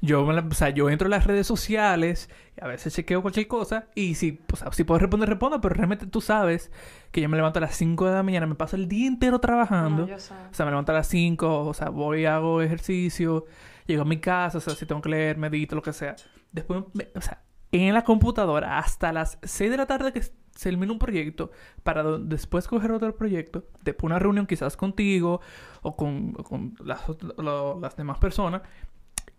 Yo, 0.00 0.24
me 0.24 0.32
la- 0.34 0.46
o 0.48 0.54
sea, 0.54 0.70
yo 0.70 0.90
entro 0.90 1.06
en 1.06 1.10
las 1.10 1.26
redes 1.26 1.46
sociales 1.46 2.30
y 2.56 2.64
a 2.64 2.68
veces 2.68 2.94
chequeo 2.94 3.20
cualquier 3.22 3.48
cosa 3.48 3.86
y 3.94 4.14
si, 4.14 4.40
o 4.52 4.56
sea, 4.56 4.72
si 4.72 4.84
puedo 4.84 4.98
responder, 5.00 5.28
respondo, 5.28 5.60
pero 5.60 5.74
realmente 5.74 6.06
tú 6.06 6.20
sabes 6.20 6.70
que 7.10 7.20
yo 7.20 7.28
me 7.28 7.36
levanto 7.36 7.58
a 7.58 7.62
las 7.62 7.74
5 7.76 8.06
de 8.06 8.12
la 8.14 8.22
mañana, 8.22 8.46
me 8.46 8.54
paso 8.54 8.76
el 8.76 8.88
día 8.88 9.06
entero 9.08 9.40
trabajando. 9.40 10.02
No, 10.02 10.08
yo 10.08 10.18
sé. 10.18 10.34
O 10.50 10.54
sea, 10.54 10.66
me 10.66 10.70
levanto 10.72 10.92
a 10.92 10.96
las 10.96 11.06
5, 11.08 11.64
o 11.66 11.74
sea, 11.74 11.88
voy, 11.90 12.26
hago 12.26 12.62
ejercicio, 12.62 13.46
llego 13.86 14.02
a 14.02 14.04
mi 14.04 14.18
casa, 14.20 14.58
o 14.58 14.60
sea, 14.60 14.74
si 14.74 14.86
tengo 14.86 15.00
que 15.00 15.08
leer, 15.10 15.36
medito, 15.36 15.74
lo 15.74 15.82
que 15.82 15.92
sea. 15.92 16.14
Después, 16.52 16.84
me- 16.94 17.08
o 17.14 17.20
sea, 17.20 17.42
en 17.72 17.92
la 17.94 18.02
computadora 18.02 18.78
hasta 18.78 19.12
las 19.12 19.38
6 19.42 19.70
de 19.70 19.76
la 19.76 19.86
tarde 19.86 20.12
que 20.12 20.22
se 20.58 20.70
termina 20.70 20.92
un 20.92 20.98
proyecto 20.98 21.52
para 21.84 22.02
después 22.18 22.66
coger 22.66 22.90
otro 22.90 23.14
proyecto, 23.14 23.62
después 23.84 24.10
una 24.10 24.18
reunión 24.18 24.44
quizás 24.44 24.76
contigo 24.76 25.40
o 25.82 25.94
con, 25.94 26.34
o 26.36 26.42
con 26.42 26.74
las, 26.84 27.00
lo- 27.36 27.78
las 27.80 27.94
demás 27.96 28.18
personas 28.18 28.62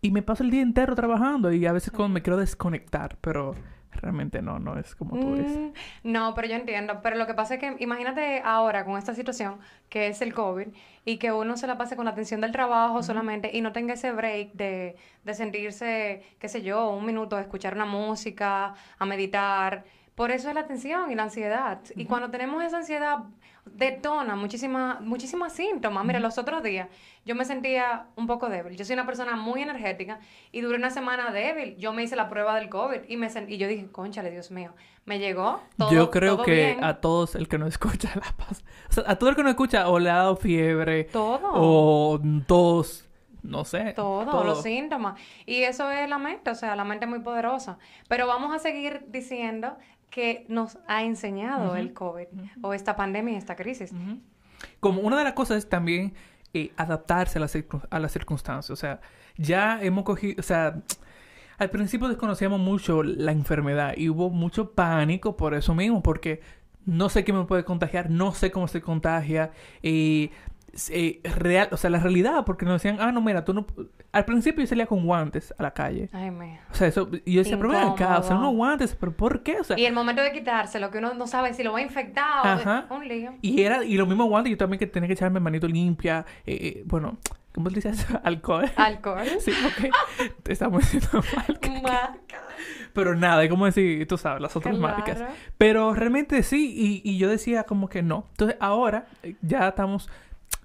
y 0.02 0.12
me 0.12 0.22
paso 0.22 0.44
el 0.44 0.50
día 0.50 0.62
entero 0.62 0.96
trabajando 0.96 1.52
y 1.52 1.66
a 1.66 1.74
veces 1.74 1.92
cuando 1.92 2.14
me 2.14 2.22
quiero 2.22 2.38
desconectar, 2.38 3.18
pero 3.20 3.54
realmente 3.92 4.42
no, 4.42 4.60
no 4.60 4.80
es 4.80 4.96
como 4.96 5.20
tú 5.20 5.36
dices. 5.36 5.58
Mm, 5.58 6.12
no, 6.14 6.34
pero 6.36 6.48
yo 6.48 6.56
entiendo. 6.56 7.02
Pero 7.04 7.18
lo 7.18 7.28
que 7.28 7.34
pasa 7.34 7.56
es 7.56 7.60
que 7.60 7.76
imagínate 7.84 8.42
ahora 8.46 8.86
con 8.86 8.98
esta 8.98 9.14
situación 9.14 9.58
que 9.90 10.08
es 10.08 10.22
el 10.22 10.34
COVID 10.34 10.68
y 11.04 11.18
que 11.18 11.34
uno 11.34 11.58
se 11.58 11.68
la 11.68 11.78
pase 11.78 11.98
con 11.98 12.06
la 12.06 12.12
atención 12.12 12.40
del 12.40 12.54
trabajo 12.54 13.04
solamente 13.04 13.50
y 13.52 13.60
no 13.60 13.74
tenga 13.74 13.96
ese 13.96 14.14
break 14.14 14.54
de, 14.54 14.96
de 15.26 15.34
sentirse, 15.34 16.24
qué 16.40 16.48
sé 16.48 16.62
yo, 16.62 16.92
un 16.92 17.06
minuto, 17.06 17.36
a 17.36 17.42
escuchar 17.42 17.74
una 17.76 17.86
música, 17.86 18.74
a 19.00 19.06
meditar. 19.06 19.84
Por 20.20 20.32
eso 20.32 20.50
es 20.50 20.54
la 20.54 20.60
atención 20.60 21.10
y 21.10 21.16
la 21.16 21.24
ansiedad. 21.24 21.80
Y 21.96 22.04
cuando 22.04 22.30
tenemos 22.30 22.62
esa 22.62 22.76
ansiedad, 22.76 23.20
detona 23.64 24.36
muchísimas 24.36 25.00
muchísimas 25.00 25.54
síntomas. 25.54 26.04
Mira, 26.04 26.20
los 26.20 26.38
otros 26.38 26.62
días 26.62 26.90
yo 27.24 27.36
me 27.36 27.46
sentía 27.46 28.08
un 28.18 28.28
poco 28.28 28.50
débil. 28.50 28.76
Yo 28.76 28.84
soy 28.84 28.96
una 28.96 29.06
persona 29.06 29.38
muy 29.38 29.62
energética 29.62 30.20
y 30.52 30.60
duré 30.60 30.78
una 30.78 30.90
semana 30.90 31.32
débil. 31.32 31.78
Yo 31.78 31.94
me 31.94 32.04
hice 32.04 32.18
la 32.18 32.28
prueba 32.28 32.54
del 32.60 32.68
COVID 32.68 33.04
y, 33.08 33.16
me 33.16 33.30
y 33.48 33.58
yo 33.58 33.70
dije, 33.70 33.88
conchale, 33.94 34.30
Dios 34.30 34.52
mío, 34.52 34.74
me 35.06 35.20
llegó 35.20 35.62
todo 35.78 35.90
Yo 35.90 36.12
creo 36.12 36.36
todo 36.36 36.44
que 36.44 36.52
bien. 36.54 36.84
a 36.84 37.00
todos 37.00 37.36
el 37.36 37.48
que 37.48 37.58
no 37.58 37.68
escucha 37.68 38.12
la 38.14 38.36
paz. 38.36 38.66
O 38.90 38.94
sea, 38.96 39.06
a 39.08 39.16
todo 39.16 39.30
el 39.30 39.38
que 39.38 39.44
no 39.44 39.50
escucha 39.50 39.88
o 39.88 40.00
le 40.00 40.10
ha 40.10 40.16
dado 40.16 40.36
fiebre 40.36 41.06
Todo. 41.06 41.50
o 41.54 42.20
tos, 42.46 43.08
no 43.42 43.64
sé. 43.64 43.94
Todos 43.94 44.46
los 44.46 44.64
síntomas. 44.64 45.18
Y 45.46 45.64
eso 45.64 45.90
es 45.90 46.10
la 46.10 46.18
mente, 46.18 46.52
o 46.52 46.56
sea, 46.56 46.76
la 46.76 46.84
mente 46.84 47.06
es 47.06 47.10
muy 47.10 47.20
poderosa. 47.22 47.78
Pero 48.10 48.28
vamos 48.28 48.54
a 48.54 48.60
seguir 48.60 49.06
diciendo 49.08 49.78
que 50.10 50.46
nos 50.50 50.78
ha 50.88 51.04
enseñado 51.04 51.75
el 51.75 51.94
COVID 51.94 52.28
o 52.62 52.74
esta 52.74 52.96
pandemia 52.96 53.36
y 53.36 53.38
esta 53.38 53.56
crisis. 53.56 53.92
Como 54.80 55.01
una 55.01 55.18
de 55.18 55.24
las 55.24 55.34
cosas 55.34 55.58
es 55.58 55.70
también 55.70 56.13
eh, 56.54 56.72
adaptarse 56.78 57.38
a 57.38 57.42
las, 57.42 57.58
a 57.89 58.00
las 58.00 58.12
circunstancias. 58.12 58.72
O 58.72 58.75
sea, 58.75 59.01
ya 59.38 59.82
hemos 59.82 60.04
cogido, 60.04 60.36
o 60.39 60.44
sea, 60.44 60.82
al 61.58 61.70
principio 61.70 62.08
desconocíamos 62.08 62.60
mucho 62.60 63.04
la 63.04 63.32
enfermedad 63.32 63.94
y 63.96 64.10
hubo 64.10 64.30
mucho 64.30 64.72
pánico 64.72 65.38
por 65.38 65.54
eso 65.54 65.75
mismo, 65.75 66.01
porque 66.01 66.42
no 66.86 67.10
sé 67.10 67.24
qué 67.24 67.34
me 67.34 67.46
puede 67.46 67.66
contagiar, 67.66 68.10
no 68.10 68.34
sé 68.34 68.50
cómo 68.51 68.68
se 68.68 68.82
contagia 68.82 69.51
y 69.82 70.32
eh, 70.32 70.32
real, 71.24 71.70
o 71.72 71.78
sea, 71.78 71.90
la 71.90 72.00
realidad, 72.00 72.46
porque 72.46 72.66
nos 72.66 72.82
decían, 72.82 72.98
ah, 73.00 73.12
no, 73.12 73.22
mira, 73.22 73.44
tú 73.46 73.54
no... 73.54 73.66
Al 74.12 74.26
principio 74.26 74.62
yo 74.64 74.68
salía 74.68 74.88
con 74.88 75.06
guantes 75.06 75.54
a 75.58 75.64
la 75.64 75.72
calle. 75.72 76.10
Ay, 76.14 76.32
mío. 76.32 76.58
O 76.72 76.74
sea, 76.74 76.88
eso, 76.88 77.10
y 77.26 77.34
yo 77.34 77.40
decía, 77.44 77.58
pero 77.58 77.70
ven 77.70 77.80
acá, 77.90 78.18
o 78.20 78.24
sea, 78.24 78.38
unos 78.38 78.56
guantes, 78.56 78.96
pero 79.00 79.12
¿por 79.12 79.44
qué? 79.44 79.60
O 79.60 79.64
sea, 79.64 79.78
Y 79.78 79.86
el 79.86 79.94
momento 79.94 80.22
de 80.22 80.32
quitárselo, 80.32 80.90
que 80.90 80.98
uno 80.98 81.14
no 81.14 81.28
sabe 81.28 81.54
si 81.54 81.64
lo 81.64 81.72
va 81.74 81.80
a 81.80 81.82
infectar 81.82 82.46
Ajá. 82.48 82.86
o 82.90 82.96
un 82.96 83.08
lío. 83.08 83.34
y 83.42 83.62
era, 83.62 83.84
y 83.84 83.98
los 83.98 84.08
mismos 84.08 84.28
guantes, 84.28 84.52
yo 84.52 84.58
también 84.58 84.80
que 84.80 84.88
tenía 84.88 85.08
que 85.08 85.14
echarme 85.14 85.40
manito 85.40 85.68
limpia, 85.68 86.26
eh, 86.46 86.58
eh, 86.62 86.84
bueno, 86.86 87.18
¿cómo 87.54 87.70
se 87.70 87.76
dice 87.76 87.90
eso? 87.90 88.20
Alcohol. 88.24 88.70
Alcohol. 88.76 89.28
Sí, 89.40 89.52
ok. 89.52 89.94
Te 90.44 90.54
estamos 90.54 90.82
diciendo 90.82 91.22
mal. 91.36 91.60
Marca. 91.84 92.14
Pero 92.94 93.16
nada, 93.16 93.44
es 93.44 93.50
como 93.50 93.66
decir, 93.66 94.08
tú 94.08 94.18
sabes, 94.18 94.42
las 94.42 94.56
otras 94.56 94.76
Claro. 94.76 94.96
marcas. 94.98 95.24
Pero 95.60 95.94
realmente 95.94 96.42
sí, 96.42 96.74
y, 96.76 97.10
y 97.10 97.18
yo 97.20 97.30
decía 97.30 97.64
como 97.64 97.88
que 97.90 98.02
no. 98.02 98.26
Entonces 98.32 98.58
ahora 98.60 99.06
eh, 99.22 99.36
ya 99.44 99.68
estamos, 99.70 100.10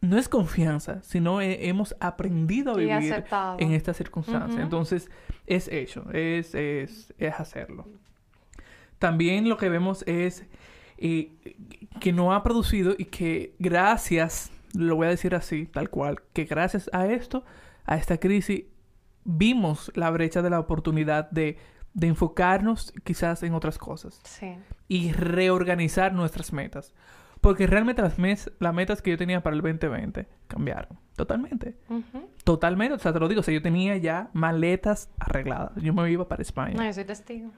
no 0.05 0.19
es 0.19 0.29
confianza, 0.29 1.03
sino 1.03 1.41
hemos 1.41 1.97
aprendido 2.01 2.73
a 2.73 2.77
vivir 2.77 3.25
en 3.59 3.73
esta 3.73 3.95
circunstancia. 3.95 4.63
Entonces 4.63 5.11
es 5.47 5.69
hecho, 5.69 6.05
es, 6.13 6.55
es, 6.55 7.13
es 7.19 7.35
hacerlo. 7.41 7.87
También 8.99 9.49
lo 9.49 9.57
que 9.57 9.69
vemos 9.69 10.03
es 10.07 10.45
eh, 10.99 11.33
que 12.01 12.13
no 12.13 12.33
ha 12.33 12.43
producido 12.43 12.95
y 12.97 13.07
que 13.07 13.55
gracias, 13.59 14.51
lo 14.75 14.97
voy 14.97 15.09
a 15.09 15.11
decir 15.11 15.35
así, 15.35 15.67
tal 15.67 15.91
cual, 15.91 16.23
que 16.33 16.45
gracias 16.45 16.89
a 16.93 17.07
esto, 17.07 17.45
a 17.85 17.97
esta 17.97 18.19
crisis, 18.19 18.65
vimos 19.25 19.91
la 19.95 20.11
brecha 20.11 20.43
de 20.43 20.51
la 20.51 20.61
oportunidad 20.61 21.31
de, 21.31 21.59
de 21.93 22.07
enfocarnos 22.07 22.93
quizás 23.05 23.43
en 23.43 23.55
otras 23.55 23.79
cosas 23.79 24.21
Sí. 24.25 24.55
y 24.89 25.13
reorganizar 25.13 26.13
nuestras 26.13 26.53
metas. 26.53 26.95
Porque 27.45 27.67
realmente 27.67 28.03
las, 28.03 28.19
mes- 28.19 28.51
las 28.59 28.75
metas 28.75 29.03
que 29.03 29.11
yo 29.11 29.17
tenía 29.19 29.43
para 29.43 29.55
el 29.55 29.63
2020 29.63 30.27
cambiaron. 30.49 30.99
Totalmente. 31.15 31.75
Totalmente. 32.43 32.95
O 32.95 32.99
sea, 32.99 33.13
te 33.13 33.21
lo 33.21 33.29
digo. 33.29 33.41
O 33.41 33.45
sea, 33.45 33.55
yo 33.55 33.63
tenía 33.63 33.97
ya 33.99 34.29
maletas 34.33 35.11
arregladas. 35.19 35.73
Yo 35.77 35.93
me 35.95 36.11
iba 36.11 36.27
para 36.27 36.43
España. 36.43 36.75
No, 36.77 36.85
yo 36.85 36.93
soy 36.93 37.05
testigo. 37.05 37.51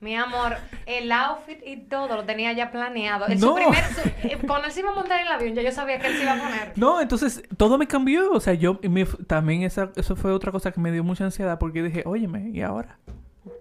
Mi 0.00 0.16
amor, 0.16 0.54
el 0.86 1.12
outfit 1.12 1.58
y 1.66 1.76
todo 1.76 2.16
lo 2.16 2.24
tenía 2.24 2.52
ya 2.54 2.70
planeado. 2.72 3.26
El, 3.26 3.38
No. 3.38 3.48
su 3.48 3.54
primer, 3.56 3.84
su- 3.84 4.08
eh, 4.26 4.38
cuando 4.46 4.66
él 4.68 4.72
se 4.72 4.80
iba 4.80 4.90
a 4.90 4.94
montar 4.94 5.20
en 5.20 5.26
el 5.26 5.32
avión, 5.34 5.54
ya 5.54 5.60
yo 5.62 5.70
sabía 5.70 5.98
que 5.98 6.06
él 6.06 6.16
se 6.16 6.22
iba 6.22 6.32
a 6.32 6.38
poner. 6.38 6.72
No, 6.76 7.00
entonces 7.00 7.42
todo 7.58 7.76
me 7.76 7.86
cambió. 7.86 8.32
O 8.32 8.40
sea, 8.40 8.54
yo 8.54 8.80
me- 8.88 9.04
también 9.04 9.62
esa, 9.62 9.92
eso 9.96 10.16
fue 10.16 10.32
otra 10.32 10.50
cosa 10.50 10.72
que 10.72 10.80
me 10.80 10.90
dio 10.90 11.04
mucha 11.04 11.24
ansiedad 11.24 11.58
porque 11.58 11.82
dije, 11.82 12.02
óyeme, 12.06 12.48
¿y 12.54 12.62
ahora? 12.62 12.98
O 13.44 13.60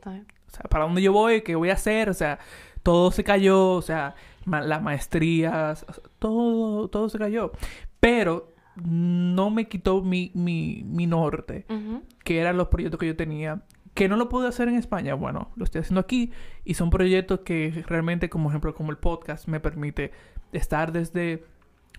sea, 0.51 0.63
¿para 0.69 0.85
dónde 0.85 1.01
yo 1.01 1.11
voy? 1.11 1.41
¿Qué 1.41 1.55
voy 1.55 1.69
a 1.69 1.73
hacer? 1.73 2.09
O 2.09 2.13
sea, 2.13 2.39
todo 2.81 3.11
se 3.11 3.23
cayó, 3.23 3.71
o 3.71 3.81
sea, 3.81 4.15
las 4.45 4.81
maestrías, 4.81 5.85
todo, 6.19 6.87
todo 6.89 7.09
se 7.09 7.17
cayó. 7.17 7.51
Pero 7.99 8.53
no 8.83 9.49
me 9.49 9.67
quitó 9.67 10.01
mi, 10.01 10.31
mi, 10.33 10.83
mi 10.85 11.07
norte, 11.07 11.65
que 12.23 12.39
eran 12.39 12.57
los 12.57 12.67
proyectos 12.67 12.99
que 12.99 13.07
yo 13.07 13.15
tenía. 13.15 13.63
Que 13.93 14.09
no 14.09 14.17
lo 14.17 14.27
pude 14.27 14.49
hacer 14.49 14.67
en 14.67 14.75
España, 14.75 15.13
bueno, 15.13 15.51
lo 15.55 15.63
estoy 15.63 15.79
haciendo 15.79 16.01
aquí 16.01 16.31
y 16.65 16.73
son 16.73 16.89
proyectos 16.89 17.39
que 17.41 17.85
realmente, 17.87 18.29
como 18.29 18.49
ejemplo, 18.49 18.75
como 18.75 18.91
el 18.91 18.97
podcast, 18.97 19.47
me 19.47 19.61
permite 19.61 20.11
estar 20.51 20.91
desde 20.91 21.45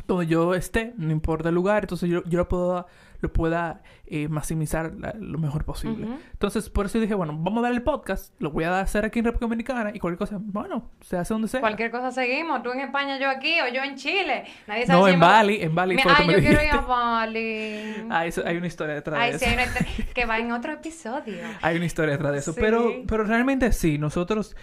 donde 0.07 0.27
yo 0.27 0.55
esté, 0.55 0.93
no 0.97 1.11
importa 1.13 1.49
el 1.49 1.55
lugar, 1.55 1.85
entonces 1.85 2.09
yo, 2.09 2.23
yo 2.25 2.39
lo 2.39 2.49
puedo 2.49 2.87
lo 3.23 3.33
pueda 3.33 3.81
eh, 4.07 4.29
maximizar 4.29 4.93
la- 5.01 5.15
lo 5.19 5.39
mejor 5.39 5.65
posible. 5.65 6.07
Entonces, 6.33 6.69
por 6.69 6.85
eso 6.85 7.01
dije, 7.01 7.15
bueno, 7.15 7.35
vamos 7.35 7.61
a 7.61 7.63
dar 7.63 7.73
el 7.73 7.81
podcast, 7.83 8.31
lo 8.43 8.51
voy 8.51 8.65
a 8.65 8.79
hacer 8.79 9.07
aquí 9.07 9.21
en 9.21 9.25
República 9.25 9.47
Dominicana 9.47 9.91
y 9.95 9.99
cualquier 9.99 10.19
cosa, 10.19 10.37
bueno, 10.39 10.91
se 11.01 11.17
hace 11.17 11.33
donde 11.33 11.49
sea. 11.49 11.61
Cualquier 11.61 11.91
cosa 11.91 12.13
seguimos. 12.13 12.63
Tú 12.63 12.73
en 12.73 12.81
España, 12.81 13.19
yo 13.19 13.31
aquí 13.31 13.55
o 13.59 13.73
yo 13.73 13.83
en 13.83 13.97
Chile. 13.97 14.45
Nadie 14.67 14.85
sabe 14.87 14.99
No, 15.01 15.07
si 15.07 15.15
en 15.15 15.19
me- 15.19 15.27
Bali, 15.27 15.63
en 15.63 15.75
Bali 15.75 15.97
que 15.97 16.03
Ay, 16.07 16.27
me 16.27 16.33
yo 16.35 16.39
quiero 16.41 16.63
ir 16.63 16.71
a 16.73 16.81
Bali. 16.83 18.07
Ah, 18.11 18.27
eso, 18.27 18.43
hay 18.45 18.59
una 18.59 18.67
historia 18.67 18.95
detrás 18.97 19.19
Ay, 19.19 19.33
de 19.33 19.39
sí, 19.39 19.45
eso. 19.47 19.59
hay 19.61 19.67
una 19.67 20.13
que 20.15 20.25
va 20.27 20.39
en 20.39 20.53
otro 20.53 20.73
episodio. 20.75 21.39
Hay 21.63 21.77
una 21.77 21.87
historia 21.87 22.13
detrás 22.13 22.33
de 22.33 22.39
eso. 22.41 22.53
Sí. 22.53 22.61
Pero, 22.61 22.93
pero 23.09 23.25
realmente 23.25 23.73
sí, 23.73 23.97
nosotros. 23.97 24.55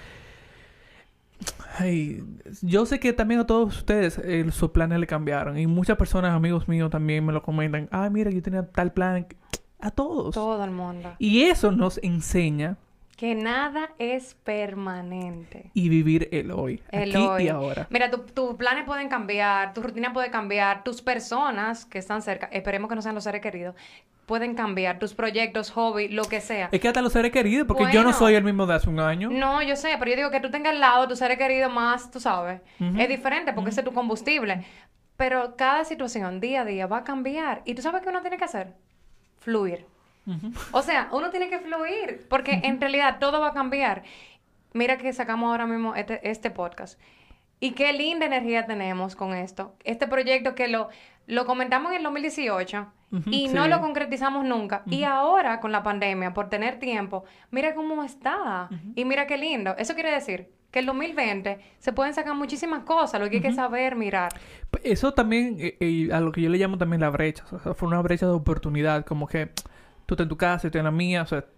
Ay, 1.79 2.23
yo 2.61 2.85
sé 2.85 2.99
que 2.99 3.13
también 3.13 3.39
a 3.41 3.47
todos 3.47 3.75
ustedes 3.77 4.17
eh, 4.19 4.45
sus 4.51 4.71
planes 4.71 4.99
le 4.99 5.07
cambiaron. 5.07 5.57
Y 5.57 5.67
muchas 5.67 5.97
personas, 5.97 6.31
amigos 6.33 6.67
míos, 6.67 6.89
también 6.91 7.25
me 7.25 7.33
lo 7.33 7.41
comentan. 7.41 7.87
Ah, 7.91 8.09
mira, 8.09 8.29
yo 8.31 8.41
tenía 8.41 8.67
tal 8.69 8.93
plan. 8.93 9.25
A 9.79 9.91
todos. 9.91 10.33
Todo 10.33 10.63
el 10.63 10.71
mundo. 10.71 11.13
Y 11.19 11.43
eso 11.43 11.71
nos 11.71 11.99
enseña 12.03 12.77
Que 13.17 13.35
nada 13.35 13.89
es 13.99 14.35
permanente. 14.43 15.71
y 15.73 15.89
vivir 15.89 16.29
el 16.31 16.51
hoy. 16.51 16.81
El 16.91 17.09
aquí 17.09 17.17
hoy. 17.25 17.43
y 17.43 17.49
ahora. 17.49 17.87
Mira, 17.89 18.09
tu- 18.09 18.19
tus 18.23 18.55
planes 18.55 18.85
pueden 18.85 19.09
cambiar, 19.09 19.73
tu 19.73 19.81
rutina 19.81 20.13
puede 20.13 20.29
cambiar, 20.31 20.83
tus 20.83 21.01
personas 21.01 21.85
que 21.85 21.97
están 21.99 22.21
cerca, 22.21 22.47
esperemos 22.47 22.87
que 22.89 22.95
no 22.95 23.01
sean 23.01 23.15
los 23.15 23.23
seres 23.23 23.41
queridos, 23.41 23.75
pueden 24.25 24.55
cambiar, 24.55 24.99
tus 24.99 25.13
proyectos, 25.13 25.71
hobby, 25.71 26.07
lo 26.07 26.23
que 26.25 26.41
sea. 26.41 26.69
Es 26.71 26.79
que 26.79 26.87
hasta 26.87 27.01
los 27.01 27.13
seres 27.13 27.31
queridos, 27.31 27.67
porque 27.67 27.91
yo 27.91 28.03
no 28.03 28.13
soy 28.13 28.35
el 28.35 28.43
mismo 28.43 28.65
de 28.65 28.75
hace 28.75 28.89
un 28.89 28.99
año. 28.99 29.29
No, 29.29 29.61
yo 29.61 29.75
sé, 29.75 29.95
pero 29.99 30.11
yo 30.11 30.17
digo 30.17 30.31
que 30.31 30.39
tú 30.39 30.49
tengas 30.49 30.73
al 30.73 30.79
lado 30.79 31.07
tu 31.07 31.15
ser 31.15 31.37
querido 31.37 31.69
más, 31.69 32.11
tú 32.11 32.19
sabes. 32.19 32.61
Es 32.97 33.09
diferente 33.09 33.53
porque 33.53 33.69
ese 33.69 33.81
es 33.81 33.85
tu 33.85 33.93
combustible. 33.93 34.65
Pero 35.17 35.55
cada 35.55 35.85
situación, 35.85 36.39
día 36.39 36.61
a 36.61 36.65
día, 36.65 36.87
va 36.87 36.97
a 36.97 37.03
cambiar. 37.03 37.61
¿Y 37.65 37.75
tú 37.75 37.81
sabes 37.81 38.01
qué 38.01 38.09
uno 38.09 38.21
tiene 38.21 38.37
que 38.37 38.45
hacer? 38.45 38.73
Fluir. 39.39 39.85
O 40.71 40.81
sea, 40.81 41.09
uno 41.11 41.29
tiene 41.29 41.49
que 41.49 41.59
fluir, 41.59 42.25
porque 42.29 42.61
en 42.63 42.79
realidad 42.79 43.17
todo 43.19 43.41
va 43.41 43.49
a 43.49 43.53
cambiar. 43.53 44.03
Mira 44.73 44.97
que 44.97 45.11
sacamos 45.13 45.51
ahora 45.51 45.67
mismo 45.67 45.95
este, 45.95 46.27
este 46.29 46.49
podcast. 46.49 46.99
Y 47.59 47.71
qué 47.71 47.93
linda 47.93 48.25
energía 48.25 48.65
tenemos 48.65 49.15
con 49.15 49.33
esto. 49.33 49.75
Este 49.83 50.07
proyecto 50.07 50.55
que 50.55 50.67
lo, 50.67 50.89
lo 51.27 51.45
comentamos 51.45 51.91
en 51.91 51.97
el 51.97 52.03
2018 52.03 52.87
Y 53.27 53.47
no 53.49 53.63
sí. 53.65 53.69
lo 53.69 53.79
concretizamos 53.81 54.43
nunca. 54.45 54.81
Y 54.87 55.03
ahora, 55.03 55.59
con 55.59 55.71
la 55.71 55.83
pandemia, 55.83 56.33
por 56.33 56.49
tener 56.49 56.79
tiempo, 56.79 57.25
mira 57.51 57.75
cómo 57.75 58.03
está. 58.03 58.69
Y 58.95 59.05
mira 59.05 59.27
qué 59.27 59.37
lindo. 59.37 59.75
Eso 59.77 59.93
quiere 59.93 60.11
decir 60.11 60.49
que 60.71 60.79
el 60.79 60.87
2020 60.87 61.59
se 61.77 61.93
pueden 61.93 62.15
sacar 62.15 62.33
muchísimas 62.35 62.83
cosas, 62.83 63.21
lo 63.21 63.29
que 63.29 63.35
hay 63.35 63.41
que 63.43 63.53
saber 63.53 63.95
mirar. 63.95 64.31
Eso 64.83 65.13
también, 65.13 65.57
eh, 65.59 65.77
eh, 65.79 66.09
a 66.11 66.19
lo 66.19 66.31
que 66.31 66.41
yo 66.41 66.49
le 66.49 66.57
llamo 66.57 66.79
también 66.79 66.99
la 67.01 67.11
brecha. 67.11 67.43
O 67.51 67.59
sea, 67.59 67.73
fue 67.75 67.87
una 67.87 68.01
brecha 68.01 68.25
de 68.25 68.31
oportunidad. 68.31 69.05
Como 69.05 69.27
que 69.27 69.51
tú 70.07 70.15
estás 70.15 70.25
en 70.25 70.29
tu 70.29 70.37
casa, 70.37 70.63
yo 70.63 70.67
estoy 70.69 70.79
en 70.79 70.85
la 70.85 70.91
mía. 70.91 71.21
O 71.21 71.27
sea, 71.27 71.41
t- 71.41 71.49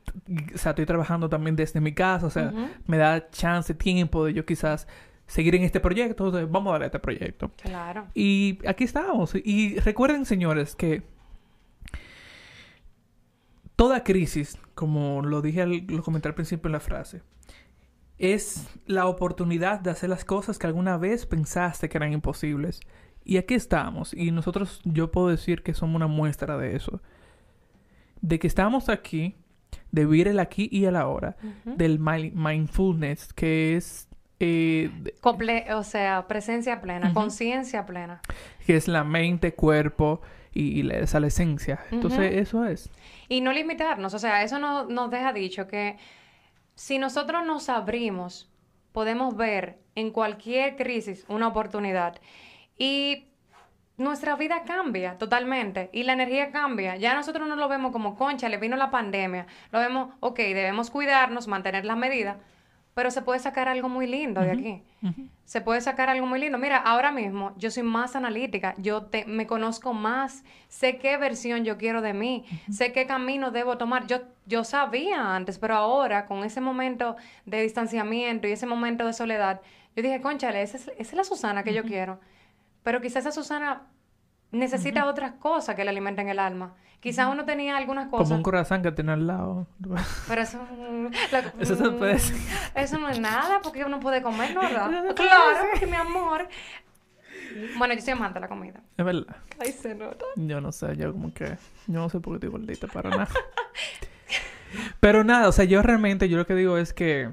o 0.54 0.58
sea, 0.58 0.72
estoy 0.72 0.86
trabajando 0.86 1.30
también 1.30 1.56
desde 1.56 1.80
mi 1.80 1.94
casa. 1.94 2.26
O 2.26 2.30
sea, 2.30 2.52
me 2.88 2.98
da 2.98 3.30
chance, 3.30 3.74
tiempo 3.74 4.26
de 4.26 4.34
yo 4.34 4.46
quizás 4.46 4.86
seguir 5.28 5.56
en 5.56 5.64
este 5.64 5.80
proyecto. 5.80 6.26
O 6.26 6.32
sea, 6.34 6.46
vamos 6.46 6.72
a 6.72 6.74
darle 6.74 6.86
a 6.86 6.88
este 6.88 7.00
proyecto. 7.00 7.52
Claro. 7.62 8.08
Y 8.14 8.60
aquí 8.68 8.84
estamos. 8.84 9.34
Y 9.36 9.80
recuerden, 9.80 10.26
señores, 10.26 10.76
que 10.76 11.04
toda 13.76 14.04
crisis, 14.04 14.58
como 14.74 15.22
lo 15.22 15.42
dije, 15.42 15.62
al- 15.62 15.86
lo 15.88 16.04
comenté 16.04 16.28
al 16.28 16.36
principio 16.36 16.68
en 16.68 16.74
la 16.74 16.80
frase, 16.80 17.22
es 18.18 18.68
la 18.86 19.08
oportunidad 19.08 19.80
de 19.82 19.90
hacer 19.92 20.10
las 20.10 20.24
cosas 20.26 20.58
que 20.58 20.68
alguna 20.68 20.98
vez 20.98 21.26
pensaste 21.26 21.90
que 21.90 21.98
eran 21.98 22.14
imposibles. 22.14 22.80
Y 23.26 23.38
aquí 23.38 23.56
estamos. 23.56 24.14
Y 24.14 24.32
nosotros, 24.32 24.82
yo 24.86 25.12
puedo 25.12 25.28
decir 25.30 25.64
que 25.64 25.74
somos 25.74 25.96
una 25.96 26.08
muestra 26.08 26.58
de 26.58 26.76
eso. 26.76 27.02
De 28.22 28.40
que 28.40 28.48
estamos 28.48 28.88
aquí, 28.88 29.36
de 29.92 30.06
vivir 30.06 30.28
el 30.28 30.40
aquí 30.40 30.70
y 30.72 30.86
el 30.86 30.96
ahora, 30.96 31.36
Ujú. 31.44 31.76
del 31.76 32.00
mi- 32.00 32.32
mindfulness, 32.32 33.34
que 33.34 33.76
es... 33.76 34.08
eh, 34.40 34.90
Comple- 35.22 35.70
o 35.74 35.84
sea, 35.84 36.28
presencia 36.28 36.82
plena, 36.82 37.14
conciencia 37.14 37.86
plena. 37.86 38.22
que 38.66 38.76
es 38.78 38.88
la 38.88 39.04
mente, 39.04 39.54
cuerpo 39.56 40.22
y, 40.56 40.84
la- 40.84 41.00
esa 41.00 41.20
la 41.20 41.28
esencia. 41.28 41.80
Entonces, 41.92 42.34
eso 42.36 42.66
es. 42.66 42.90
Y 43.30 43.42
no 43.42 43.52
limitarnos, 43.52 44.14
o 44.14 44.20
sea, 44.20 44.42
eso 44.44 44.58
no- 44.58 44.86
nos 44.86 45.12
deja 45.12 45.34
dicho 45.34 45.68
que 45.68 45.98
si 46.74 46.98
nosotros 46.98 47.46
nos 47.46 47.70
abrimos, 47.70 48.50
podemos 48.92 49.36
ver 49.36 49.78
en 49.96 50.12
cualquier 50.12 50.76
crisis 50.78 51.26
una 51.28 51.48
oportunidad. 51.50 52.20
Y 52.78 53.28
nuestra 53.98 54.36
vida 54.36 54.64
cambia 54.66 55.18
totalmente 55.18 55.90
y 55.94 56.04
la 56.04 56.14
energía 56.14 56.52
cambia. 56.52 56.96
Ya 56.98 57.14
nosotros 57.14 57.48
no 57.48 57.56
lo 57.56 57.68
vemos 57.70 57.92
como 57.92 58.16
concha, 58.16 58.50
le 58.50 58.58
vino 58.58 58.76
la 58.76 58.92
pandemia. 58.92 59.48
Lo 59.72 59.80
vemos, 59.80 60.14
ok, 60.20 60.38
debemos 60.38 60.90
cuidarnos, 60.92 61.48
mantener 61.48 61.86
las 61.86 61.98
medidas, 61.98 62.38
pero 62.96 63.12
se 63.12 63.22
puede 63.22 63.40
sacar 63.40 63.68
algo 63.68 63.90
muy 63.90 64.08
lindo 64.08 64.40
de 64.40 64.52
aquí. 64.52 64.84
Se 65.44 65.60
puede 65.60 65.82
sacar 65.82 66.10
algo 66.10 66.26
muy 66.26 66.40
lindo. 66.40 66.58
Mira, 66.58 66.78
ahora 66.78 67.12
mismo 67.12 67.54
yo 67.58 67.70
soy 67.70 67.84
más 67.84 68.16
analítica, 68.16 68.74
yo 68.78 69.04
te, 69.04 69.26
me 69.26 69.46
conozco 69.46 69.94
más, 69.94 70.46
sé 70.70 70.98
qué 70.98 71.18
versión 71.18 71.66
yo 71.66 71.78
quiero 71.78 72.02
de 72.02 72.14
mí, 72.14 72.46
sé 72.72 72.94
qué 72.94 73.06
camino 73.06 73.52
debo 73.52 73.78
tomar. 73.78 74.08
Yo, 74.08 74.22
yo 74.46 74.64
sabía 74.64 75.36
antes, 75.36 75.60
pero 75.60 75.76
ahora 75.76 76.26
con 76.26 76.46
ese 76.46 76.62
momento 76.62 77.18
de 77.46 77.62
distanciamiento 77.64 78.48
y 78.48 78.54
ese 78.54 78.66
momento 78.66 79.06
de 79.06 79.12
soledad, 79.12 79.60
yo 79.94 80.02
dije, 80.02 80.22
conchale, 80.22 80.62
esa 80.62 80.78
es, 80.78 80.88
esa 80.88 80.96
es 80.98 81.14
la 81.14 81.26
Susana 81.26 81.64
que 81.64 81.74
yo 81.74 81.84
quiero. 81.84 82.22
Pero 82.82 83.02
quizás 83.02 83.26
esa 83.26 83.34
Susana 83.34 83.88
necesita 84.52 85.06
otras 85.06 85.34
cosas 85.34 85.76
que 85.76 85.84
le 85.84 85.90
alimenten 85.90 86.30
el 86.30 86.40
alma. 86.40 86.76
Quizás 87.00 87.32
uno 87.32 87.46
tenía 87.46 87.78
algunas 87.78 88.08
cosas. 88.08 88.30
Como 88.30 88.38
un 88.38 88.44
corazón 88.44 88.82
que 88.82 88.92
tiene 88.92 89.12
al 89.12 89.28
lado. 89.28 89.68
Pero 90.28 90.42
eso, 90.42 90.58
mm, 90.58 91.08
Eso 91.60 91.76
se 91.76 91.92
puede. 91.92 92.18
Eso 92.74 92.98
no 92.98 93.10
es 93.10 93.20
nada 93.20 93.62
porque 93.62 93.86
uno 93.86 94.00
puede 94.00 94.24
comer, 94.24 94.56
¿no? 94.56 94.62
¿verdad? 94.62 94.90
Claro, 95.16 95.68
porque 95.72 95.86
mi 95.86 95.96
amor. 95.96 96.48
Bueno, 97.78 97.94
yo 97.94 98.02
soy 98.02 98.14
amante 98.14 98.36
de 98.36 98.40
la 98.40 98.48
comida. 98.48 98.82
Es 98.98 99.06
verdad. 99.06 99.36
Ay, 99.60 99.72
se 99.72 99.94
nota. 99.94 100.26
Yo 100.36 100.60
no 100.62 100.72
sé, 100.72 100.98
yo 100.98 101.12
como 101.12 101.34
que... 101.34 101.58
Yo 101.88 102.00
no 102.00 102.10
sé 102.10 102.20
por 102.20 102.34
qué 102.34 102.48
estoy 102.48 102.50
gordita 102.50 102.88
para 102.88 103.12
nada. 103.12 103.30
Pero 105.00 105.24
nada, 105.24 105.48
o 105.48 105.52
sea, 105.52 105.66
yo 105.66 105.82
realmente, 105.82 106.28
yo 106.28 106.38
lo 106.38 106.48
que 106.48 106.56
digo 106.56 106.78
es 106.78 106.94
que... 106.94 107.32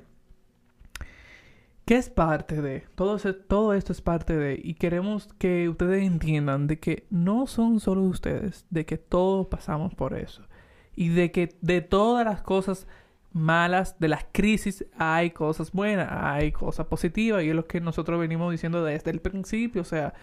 Que 1.84 1.96
es 1.96 2.10
parte 2.10 2.62
de... 2.62 2.84
Todo, 2.94 3.16
ese- 3.16 3.32
todo 3.32 3.74
esto 3.74 3.92
es 3.92 4.00
parte 4.00 4.36
de... 4.36 4.60
Y 4.62 4.74
queremos 4.74 5.28
que 5.38 5.68
ustedes 5.68 6.04
entiendan 6.04 6.66
de 6.68 6.78
que 6.78 7.06
no 7.10 7.46
son 7.46 7.80
solo 7.80 8.02
ustedes. 8.02 8.66
De 8.70 8.86
que 8.86 8.98
todos 8.98 9.48
pasamos 9.48 9.94
por 9.94 10.14
eso. 10.16 10.42
Y 10.94 11.08
de 11.08 11.32
que 11.32 11.56
de 11.60 11.80
todas 11.80 12.24
las 12.24 12.40
cosas 12.42 12.86
malas, 13.32 13.98
de 13.98 14.08
las 14.08 14.26
crisis, 14.30 14.84
hay 14.96 15.30
cosas 15.30 15.72
buenas, 15.72 16.08
hay 16.12 16.52
cosas 16.52 16.86
positivas. 16.86 17.42
Y 17.42 17.48
es 17.48 17.54
lo 17.54 17.66
que 17.66 17.80
nosotros 17.80 18.20
venimos 18.20 18.52
diciendo 18.52 18.84
desde 18.84 19.10
el 19.10 19.20
principio. 19.20 19.82
O 19.82 19.86
sea, 19.86 20.14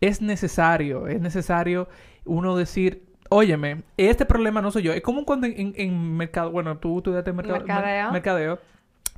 es 0.00 0.20
necesario, 0.20 1.06
es 1.06 1.20
necesario 1.20 1.88
uno 2.24 2.56
decir, 2.56 3.04
óyeme, 3.30 3.82
este 3.96 4.26
problema 4.26 4.60
no 4.62 4.72
soy 4.72 4.82
yo. 4.82 4.92
Es 4.92 5.02
como 5.02 5.24
cuando 5.24 5.46
en, 5.46 5.54
en- 5.56 5.74
en 5.76 6.16
mercado, 6.16 6.50
bueno, 6.50 6.76
tú 6.78 6.98
estudiaste 6.98 7.32
mercado, 7.32 7.58
Mercadeo. 7.58 8.04
mer- 8.06 8.12
mercadeo, 8.12 8.58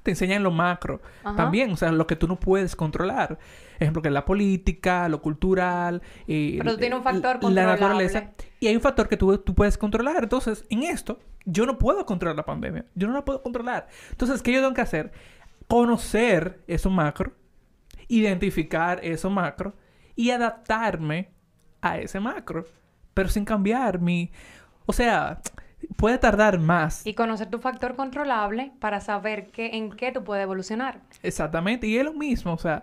te 0.04 0.10
enseñan 0.10 0.42
lo 0.42 0.50
macro 0.50 1.00
Ajá. 1.24 1.34
también, 1.34 1.72
o 1.72 1.76
sea, 1.76 1.90
lo 1.90 2.06
que 2.06 2.14
tú 2.14 2.28
no 2.28 2.38
puedes 2.38 2.76
controlar. 2.76 3.38
Ejemplo, 3.80 4.02
que 4.02 4.10
la 4.10 4.24
política, 4.24 5.08
lo 5.08 5.20
cultural, 5.20 6.02
eh, 6.28 6.56
Pero 6.58 6.72
tú 6.72 6.78
tienes 6.78 6.98
un 6.98 7.02
factor 7.02 7.42
la 7.50 7.66
naturaleza. 7.66 8.32
Y 8.60 8.68
hay 8.68 8.76
un 8.76 8.82
factor 8.82 9.08
que 9.08 9.16
tú, 9.16 9.36
tú 9.38 9.54
puedes 9.54 9.78
controlar. 9.78 10.22
Entonces, 10.22 10.64
en 10.68 10.82
esto, 10.82 11.18
yo 11.46 11.64
no 11.64 11.78
puedo 11.78 12.04
controlar 12.04 12.36
la 12.36 12.44
pandemia. 12.44 12.84
Yo 12.94 13.08
no 13.08 13.14
la 13.14 13.24
puedo 13.24 13.42
controlar. 13.42 13.88
Entonces, 14.10 14.42
¿qué 14.42 14.52
yo 14.52 14.60
tengo 14.60 14.74
que 14.74 14.82
hacer? 14.82 15.10
Conocer 15.66 16.62
eso 16.66 16.90
macro, 16.90 17.32
identificar 18.06 19.00
eso 19.02 19.30
macro 19.30 19.74
y 20.14 20.30
adaptarme 20.30 21.30
a 21.80 21.98
ese 21.98 22.20
macro. 22.20 22.66
Pero 23.14 23.30
sin 23.30 23.46
cambiar 23.46 24.00
mi... 24.00 24.30
O 24.84 24.92
sea, 24.92 25.40
puede 25.96 26.18
tardar 26.18 26.58
más. 26.58 27.06
Y 27.06 27.14
conocer 27.14 27.48
tu 27.50 27.58
factor 27.58 27.96
controlable 27.96 28.72
para 28.80 29.00
saber 29.00 29.46
qué, 29.50 29.76
en 29.76 29.90
qué 29.92 30.12
tú 30.12 30.22
puedes 30.24 30.42
evolucionar. 30.42 31.00
Exactamente, 31.22 31.86
y 31.86 31.96
es 31.98 32.04
lo 32.04 32.12
mismo, 32.12 32.52
o 32.54 32.58
sea, 32.58 32.82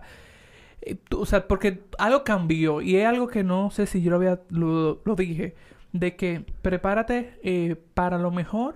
eh, 0.82 0.94
tú- 0.96 1.20
o 1.20 1.26
sea, 1.26 1.46
porque 1.46 1.82
algo 1.98 2.24
cambió 2.24 2.80
y 2.80 2.96
es 2.96 3.06
algo 3.06 3.28
que 3.28 3.44
no 3.44 3.70
sé 3.70 3.86
si 3.86 4.02
yo 4.02 4.10
lo 4.10 4.16
había, 4.16 4.40
lo, 4.50 5.00
lo 5.04 5.14
dije, 5.16 5.54
de 5.92 6.16
que 6.16 6.44
prepárate 6.62 7.38
eh, 7.42 7.76
para 7.94 8.18
lo 8.18 8.30
mejor, 8.30 8.74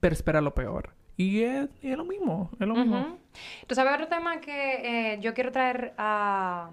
pero 0.00 0.12
espera 0.14 0.40
lo 0.40 0.54
peor. 0.54 0.90
Y 1.16 1.40
es, 1.42 1.68
y 1.82 1.90
es 1.90 1.96
lo 1.96 2.04
mismo, 2.04 2.50
es 2.60 2.66
lo 2.66 2.74
mismo. 2.74 3.18
Tú 3.66 3.74
sabes, 3.74 3.94
otro 3.94 4.06
tema 4.08 4.40
que 4.40 5.14
eh, 5.14 5.18
yo 5.20 5.32
quiero 5.34 5.50
traer 5.50 5.94
a- 5.98 6.70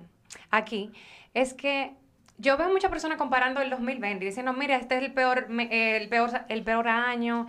aquí 0.51 0.91
es 1.33 1.53
que 1.53 1.93
yo 2.37 2.57
veo 2.57 2.69
muchas 2.69 2.89
personas 2.89 3.17
comparando 3.17 3.61
el 3.61 3.69
2020 3.69 4.23
y 4.25 4.27
diciendo, 4.27 4.53
mira, 4.53 4.75
este 4.75 4.97
es 4.97 5.03
el 5.03 5.13
peor, 5.13 5.47
el 5.49 6.09
peor, 6.09 6.31
el 6.49 6.63
peor 6.63 6.87
año. 6.87 7.47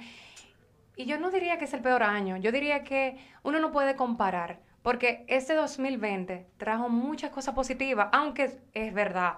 Y 0.97 1.07
yo 1.07 1.19
no 1.19 1.31
diría 1.31 1.59
que 1.59 1.65
es 1.65 1.75
el 1.75 1.81
peor 1.81 2.03
año, 2.03 2.37
yo 2.37 2.53
diría 2.53 2.85
que 2.85 3.17
uno 3.43 3.59
no 3.59 3.73
puede 3.73 3.97
comparar, 3.97 4.61
porque 4.83 5.25
este 5.29 5.55
2020 5.55 6.47
trajo 6.57 6.89
muchas 6.89 7.31
cosas 7.31 7.55
positivas, 7.55 8.09
aunque 8.13 8.59
es 8.75 8.95
verdad, 8.95 9.35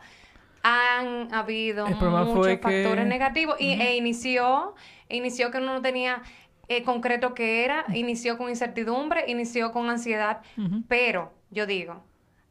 han 0.62 1.32
habido 1.32 1.86
muchos 2.34 2.46
que- 2.46 2.58
factores 2.82 3.06
negativos 3.06 3.56
y, 3.60 3.72
e 3.80 3.96
inició, 3.96 4.74
inició 5.08 5.50
que 5.50 5.58
uno 5.58 5.74
no 5.74 5.82
tenía 5.82 6.22
eh, 6.68 6.82
concreto 6.82 7.32
que 7.34 7.64
era, 7.64 7.84
inició 7.94 8.36
con 8.36 8.48
incertidumbre, 8.50 9.24
inició 9.28 9.70
con 9.72 9.88
ansiedad, 9.88 10.40
pero 10.88 11.32
yo 11.50 11.64
digo, 11.66 12.02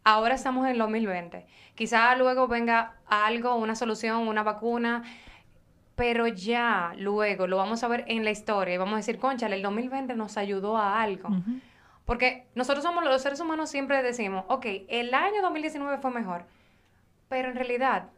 ahora 0.05 0.35
estamos 0.35 0.65
en 0.65 0.71
el 0.71 0.77
2020, 0.77 1.45
quizá 1.73 2.15
luego 2.15 2.47
venga 2.47 2.93
algo, 3.07 3.55
una 3.55 3.75
solución, 3.75 4.27
una 4.27 4.43
vacuna, 4.43 5.03
pero 5.95 6.27
ya 6.27 6.93
luego 6.97 7.47
lo 7.47 7.57
vamos 7.57 7.83
a 7.83 7.87
ver 7.87 8.05
en 8.07 8.23
la 8.23 8.29
historia 8.29 8.75
y 8.75 8.77
vamos 8.77 8.93
a 8.93 8.97
decir, 8.97 9.17
conchale, 9.17 9.55
el 9.55 9.63
2020 9.63 10.15
nos 10.15 10.37
ayudó 10.37 10.77
a 10.77 11.01
algo. 11.01 11.29
Porque 12.05 12.45
nosotros 12.53 12.83
somos 12.83 13.03
los 13.03 13.21
seres 13.21 13.39
humanos 13.39 13.69
siempre 13.69 14.03
decimos, 14.03 14.45
ok, 14.47 14.65
el 14.89 15.13
año 15.13 15.41
2019 15.41 15.97
fue 15.97 16.11
mejor, 16.11 16.45
pero 17.27 17.49
en 17.49 17.55
realidad, 17.55 18.09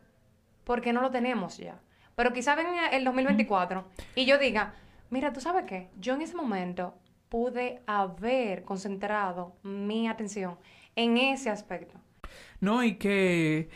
¿por 0.66 0.82
qué 0.82 0.92
no 0.92 1.02
lo 1.02 1.10
tenemos 1.10 1.58
ya? 1.58 1.80
Pero 2.16 2.34
quizá 2.34 2.56
venga 2.56 2.88
el 2.90 3.06
2024 3.06 3.86
y 4.16 4.26
yo 4.26 4.38
diga, 4.38 4.74
mira, 5.10 5.32
¿tú 5.32 5.40
sabes 5.40 5.64
qué? 5.66 5.90
Yo 6.00 6.16
en 6.16 6.22
ese 6.22 6.36
momento 6.36 6.96
pude 7.30 7.82
haber 7.86 8.64
concentrado 8.64 9.56
mi 9.64 10.10
atención 10.10 10.58
en 10.98 11.18
ese 11.18 11.50
aspecto. 11.50 11.96
No, 12.60 12.84
y 12.84 12.96
que... 12.98 13.70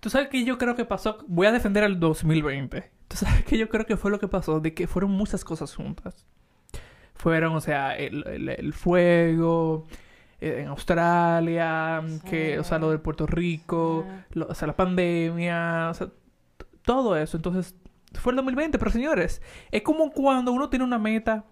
Tú 0.00 0.10
sabes 0.10 0.28
que 0.28 0.44
yo 0.44 0.58
creo 0.58 0.74
que 0.74 0.84
pasó... 0.84 1.18
Voy 1.28 1.46
a 1.46 1.52
defender 1.52 1.84
al 1.84 1.98
2020. 2.00 2.90
Tú 3.08 3.16
sabes 3.16 3.44
que 3.44 3.56
yo 3.58 3.68
creo 3.68 3.86
que 3.86 3.96
fue 3.96 4.10
lo 4.10 4.18
que 4.18 4.28
pasó, 4.28 4.60
de 4.60 4.74
que 4.74 4.86
fueron 4.86 5.10
muchas 5.12 5.44
cosas 5.44 5.74
juntas. 5.74 6.26
Fueron, 7.14 7.54
o 7.54 7.60
sea, 7.60 7.96
el, 7.96 8.26
el- 8.26 8.48
el 8.48 8.72
fuego 8.72 9.86
eh, 10.40 10.60
en 10.62 10.68
Australia, 10.68 12.02
que, 12.28 12.58
o 12.58 12.64
sea, 12.64 12.78
lo 12.78 12.90
de 12.90 12.98
Puerto 12.98 13.26
Rico, 13.26 14.06
Sí. 14.30 14.38
lo- 14.38 14.46
o 14.48 14.54
sea, 14.54 14.66
la 14.68 14.76
pandemia, 14.76 15.88
o 15.90 15.94
sea, 15.94 16.08
todo 16.82 17.16
eso. 17.16 17.36
Entonces, 17.36 17.74
fue 18.14 18.32
el 18.32 18.36
2020, 18.36 18.78
pero 18.78 18.90
señores, 18.90 19.42
es 19.70 19.82
como 19.82 20.10
cuando 20.12 20.50
uno 20.52 20.70
tiene 20.70 20.84
una 20.84 20.98
meta 20.98 21.44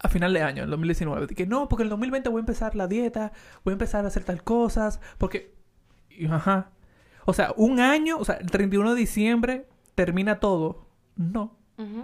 a 0.00 0.08
final 0.08 0.32
de 0.32 0.42
año, 0.42 0.64
el 0.64 0.70
2019, 0.70 1.26
de 1.26 1.34
que 1.34 1.46
no, 1.46 1.68
porque 1.68 1.82
el 1.82 1.88
2020 1.88 2.28
voy 2.28 2.38
a 2.38 2.40
empezar 2.40 2.74
la 2.76 2.86
dieta, 2.86 3.32
voy 3.64 3.72
a 3.72 3.74
empezar 3.74 4.04
a 4.04 4.08
hacer 4.08 4.24
tal 4.24 4.42
cosas, 4.44 5.00
porque, 5.18 5.54
y, 6.10 6.26
ajá, 6.26 6.70
o 7.24 7.32
sea, 7.32 7.52
un 7.56 7.80
año, 7.80 8.16
o 8.18 8.24
sea, 8.24 8.36
el 8.36 8.50
31 8.50 8.94
de 8.94 9.00
diciembre 9.00 9.66
termina 9.94 10.40
todo. 10.40 10.86
No. 11.16 11.56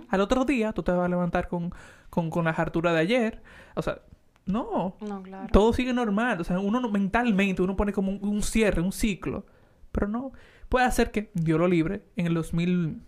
Al 0.09 0.21
otro 0.21 0.45
día 0.45 0.73
tú 0.73 0.83
te 0.85 0.93
vas 0.93 1.07
a 1.07 1.09
levantar 1.09 1.49
con, 1.49 1.73
con, 2.11 2.31
con 2.31 2.45
la 2.45 2.51
hartura 2.53 2.93
de 2.93 3.01
ayer. 3.01 3.43
O 3.75 3.83
sea, 3.83 4.03
no. 4.47 4.97
No, 5.01 5.23
claro. 5.23 5.49
Todo 5.51 5.73
sigue 5.73 5.93
normal. 5.93 6.41
O 6.41 6.45
sea, 6.45 6.61
uno 6.61 6.79
no- 6.79 6.91
mentalmente, 6.91 7.61
uno 7.63 7.75
pone 7.75 7.93
como 7.93 8.13
un, 8.13 8.25
un 8.25 8.43
cierre, 8.43 8.81
un 8.83 8.93
ciclo. 8.93 9.47
Pero 9.91 10.07
no. 10.07 10.31
Puede 10.69 10.85
hacer 10.87 11.11
que, 11.11 11.31
Dios 11.35 11.59
lo 11.59 11.67
libre, 11.67 12.05
en 12.17 12.27
el 12.27 12.35
2000, 12.35 13.01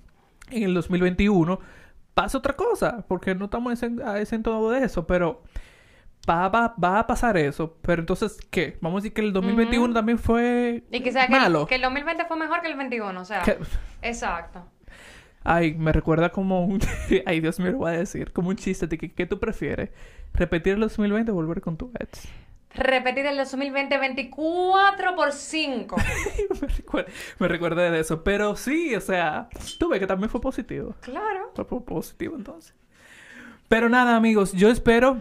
en 0.50 0.62
el 0.62 0.74
2021 0.74 1.60
pase 2.16 2.36
otra 2.36 2.54
cosa. 2.54 3.04
Porque 3.06 3.34
no 3.34 3.44
estamos 3.44 3.72
exen- 3.80 4.02
a 4.02 4.18
exento 4.20 4.70
de 4.70 4.84
eso. 4.84 5.06
Pero 5.06 5.42
va, 6.28 6.48
va, 6.48 6.74
va 6.82 6.98
a 7.00 7.06
pasar 7.06 7.36
eso. 7.36 7.76
Pero 7.82 8.00
entonces, 8.02 8.38
¿qué? 8.50 8.78
Vamos 8.80 8.98
a 8.98 9.00
decir 9.02 9.12
que 9.12 9.20
el 9.20 9.32
2021 9.32 9.84
Ujú. 9.84 9.92
también 9.94 10.18
fue 10.18 10.82
Y 10.90 11.00
que, 11.02 11.12
malo. 11.28 11.62
el- 11.62 11.66
que 11.68 11.74
el 11.76 11.82
2020 11.82 12.24
fue 12.24 12.36
mejor 12.36 12.60
que 12.62 12.68
el 12.68 12.76
21, 12.76 13.20
o 13.20 13.24
sea, 13.24 13.42
Que- 13.42 13.58
exacto. 14.02 14.64
Ay, 15.44 15.74
me 15.74 15.92
recuerda 15.92 16.30
como 16.30 16.64
un... 16.64 16.80
Ay, 17.26 17.38
Dios 17.40 17.60
mío, 17.60 17.70
lo 17.72 17.78
voy 17.78 17.92
a 17.94 17.98
decir. 17.98 18.32
Como 18.32 18.48
un 18.48 18.56
chiste 18.56 18.88
de 18.88 18.98
que 18.98 19.12
¿qué 19.12 19.26
tú 19.26 19.38
prefieres? 19.38 19.90
¿Repetir 20.34 20.74
el 20.74 20.80
2020 20.80 21.30
o 21.30 21.34
volver 21.34 21.60
con 21.60 21.76
tu 21.76 21.92
ex? 22.00 22.26
Repetir 22.76 23.26
el 23.26 23.36
2020 23.36 23.98
24 23.98 25.16
por 25.16 25.32
5. 25.32 25.96
me, 26.60 26.68
recuerda, 26.68 27.12
me 27.38 27.48
recuerda 27.48 27.90
de 27.90 28.00
eso. 28.00 28.22
Pero 28.22 28.56
sí, 28.56 28.94
o 28.94 29.00
sea, 29.00 29.48
tú 29.78 29.88
ves 29.88 30.00
que 30.00 30.06
también 30.06 30.30
fue 30.30 30.40
positivo. 30.40 30.94
Claro. 31.00 31.52
Fue 31.54 31.66
po- 31.66 31.84
positivo 31.84 32.36
entonces. 32.36 32.74
Pero 33.68 33.88
nada, 33.88 34.16
amigos, 34.16 34.52
yo 34.52 34.68
espero... 34.70 35.18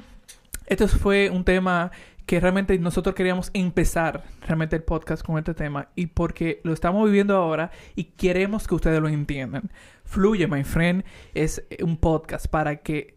Esto 0.68 0.88
fue 0.88 1.30
un 1.30 1.44
tema 1.44 1.92
que 2.26 2.40
realmente 2.40 2.78
nosotros 2.80 3.14
queríamos 3.14 3.52
empezar 3.54 4.24
realmente 4.42 4.76
el 4.76 4.82
podcast 4.84 5.24
con 5.24 5.38
este 5.38 5.54
tema 5.54 5.90
y 5.96 6.08
porque 6.08 6.60
lo 6.64 6.74
estamos 6.74 7.06
viviendo 7.06 7.36
ahora 7.38 7.70
y 7.96 8.06
queremos 8.06 8.68
que 8.68 8.74
ustedes 8.74 9.00
lo 9.00 9.08
entiendan. 9.08 9.70
Fluye, 10.06 10.48
my 10.48 10.64
friend, 10.64 11.04
es 11.36 11.64
un 11.84 11.98
podcast 11.98 12.48
para 12.48 12.78
que 12.78 13.16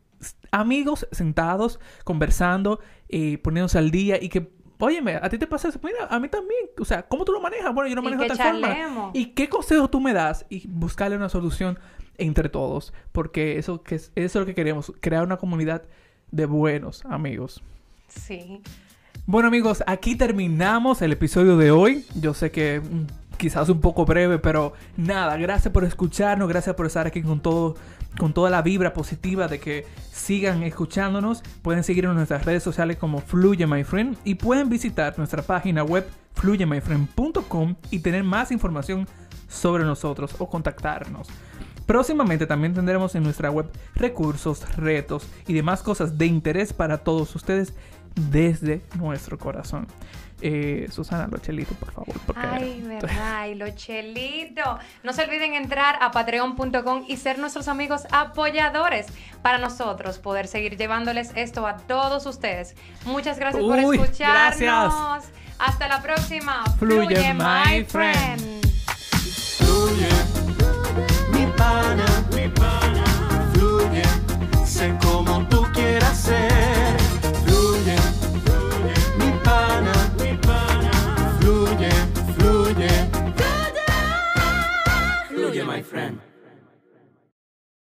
amigos 0.50 1.06
sentados, 1.10 1.80
conversando, 2.04 2.80
eh, 3.08 3.38
poniéndose 3.38 3.78
al 3.78 3.90
día 3.90 4.22
y 4.22 4.28
que, 4.28 4.50
óyeme, 4.78 5.16
a 5.16 5.28
ti 5.28 5.38
te 5.38 5.46
pasa 5.46 5.68
eso, 5.68 5.80
mira, 5.82 6.06
a 6.08 6.18
mí 6.18 6.28
también, 6.28 6.60
o 6.78 6.84
sea, 6.84 7.02
¿cómo 7.02 7.24
tú 7.24 7.32
lo 7.32 7.40
manejas? 7.40 7.72
Bueno, 7.74 7.88
yo 7.88 7.96
lo 7.96 8.02
Y 8.02 8.04
manejo 8.04 8.22
de 8.22 8.28
tal 8.28 8.38
forma. 8.38 9.10
¿Y 9.14 9.26
qué 9.26 9.48
consejo 9.48 9.88
tú 9.88 10.00
me 10.00 10.12
das? 10.12 10.46
Y 10.48 10.66
buscarle 10.68 11.16
una 11.16 11.28
solución 11.28 11.78
entre 12.18 12.48
todos, 12.48 12.92
porque 13.12 13.58
eso, 13.58 13.82
que 13.82 13.94
es, 13.94 14.12
eso 14.14 14.38
es 14.38 14.42
lo 14.42 14.46
que 14.46 14.54
queremos, 14.54 14.92
crear 15.00 15.24
una 15.24 15.36
comunidad 15.36 15.84
de 16.30 16.46
buenos 16.46 17.04
amigos. 17.06 17.62
Sí. 18.08 18.60
Bueno 19.26 19.48
amigos, 19.48 19.82
aquí 19.86 20.16
terminamos 20.16 21.02
el 21.02 21.12
episodio 21.12 21.56
de 21.56 21.70
hoy. 21.70 22.06
Yo 22.18 22.32
sé 22.32 22.50
que 22.50 22.80
mm, 22.80 23.36
quizás 23.36 23.68
un 23.68 23.80
poco 23.80 24.04
breve, 24.04 24.38
pero 24.38 24.72
nada, 24.96 25.36
gracias 25.36 25.72
por 25.72 25.84
escucharnos, 25.84 26.48
gracias 26.48 26.74
por 26.74 26.86
estar 26.86 27.06
aquí 27.06 27.22
con 27.22 27.40
todo, 27.40 27.76
con 28.16 28.32
toda 28.32 28.50
la 28.50 28.62
vibra 28.62 28.92
positiva 28.94 29.48
de 29.48 29.60
que 29.60 29.86
sigan 30.12 30.62
escuchándonos. 30.62 31.42
Pueden 31.62 31.84
seguirnos 31.84 32.12
en 32.12 32.16
nuestras 32.18 32.44
redes 32.44 32.62
sociales 32.62 32.96
como 32.96 33.20
Fluye 33.20 33.66
My 33.66 33.84
Friend 33.84 34.16
y 34.24 34.36
pueden 34.36 34.68
visitar 34.68 35.18
nuestra 35.18 35.42
página 35.42 35.82
web 35.82 36.06
fluyemyfriend.com 36.34 37.74
y 37.90 37.98
tener 37.98 38.24
más 38.24 38.52
información 38.52 39.06
sobre 39.48 39.84
nosotros 39.84 40.34
o 40.38 40.48
contactarnos. 40.48 41.28
Próximamente 41.86 42.46
también 42.46 42.74
tendremos 42.74 43.14
en 43.14 43.22
nuestra 43.22 43.50
web 43.50 43.70
recursos, 43.94 44.76
retos 44.76 45.26
y 45.46 45.54
demás 45.54 45.82
cosas 45.82 46.18
de 46.18 46.26
interés 46.26 46.74
para 46.74 46.98
todos 46.98 47.34
ustedes 47.34 47.72
desde 48.14 48.82
nuestro 48.96 49.38
corazón. 49.38 49.86
Eh, 50.40 50.86
Susana 50.92 51.26
Lochelito, 51.26 51.74
por 51.74 51.90
favor. 51.90 52.14
Ay, 52.36 52.80
verdad, 52.82 53.48
Lochelito. 53.56 54.78
No 55.02 55.12
se 55.12 55.24
olviden 55.24 55.54
entrar 55.54 55.98
a 56.00 56.12
patreon.com 56.12 57.04
y 57.08 57.16
ser 57.16 57.38
nuestros 57.40 57.66
amigos 57.66 58.06
apoyadores 58.12 59.06
para 59.42 59.58
nosotros 59.58 60.18
poder 60.18 60.46
seguir 60.46 60.76
llevándoles 60.76 61.32
esto 61.34 61.66
a 61.66 61.76
todos 61.76 62.24
ustedes. 62.26 62.76
Muchas 63.04 63.38
gracias 63.38 63.64
por 63.64 63.78
escucharnos. 63.78 65.24
Hasta 65.58 65.88
la 65.88 66.00
próxima. 66.02 66.64
Fluye, 66.78 67.16
Fluye 67.16 67.34
my 67.34 67.84
friend. 67.84 68.64
Fluye, 69.56 70.08
mi 71.32 71.46
pana, 71.56 72.06
mi 72.32 72.48
pana. 72.48 73.04
Fluye, 73.54 74.04
sé 74.64 74.96
como 75.02 75.44
tú 75.48 75.66
quieras 75.74 76.16
ser. 76.16 76.57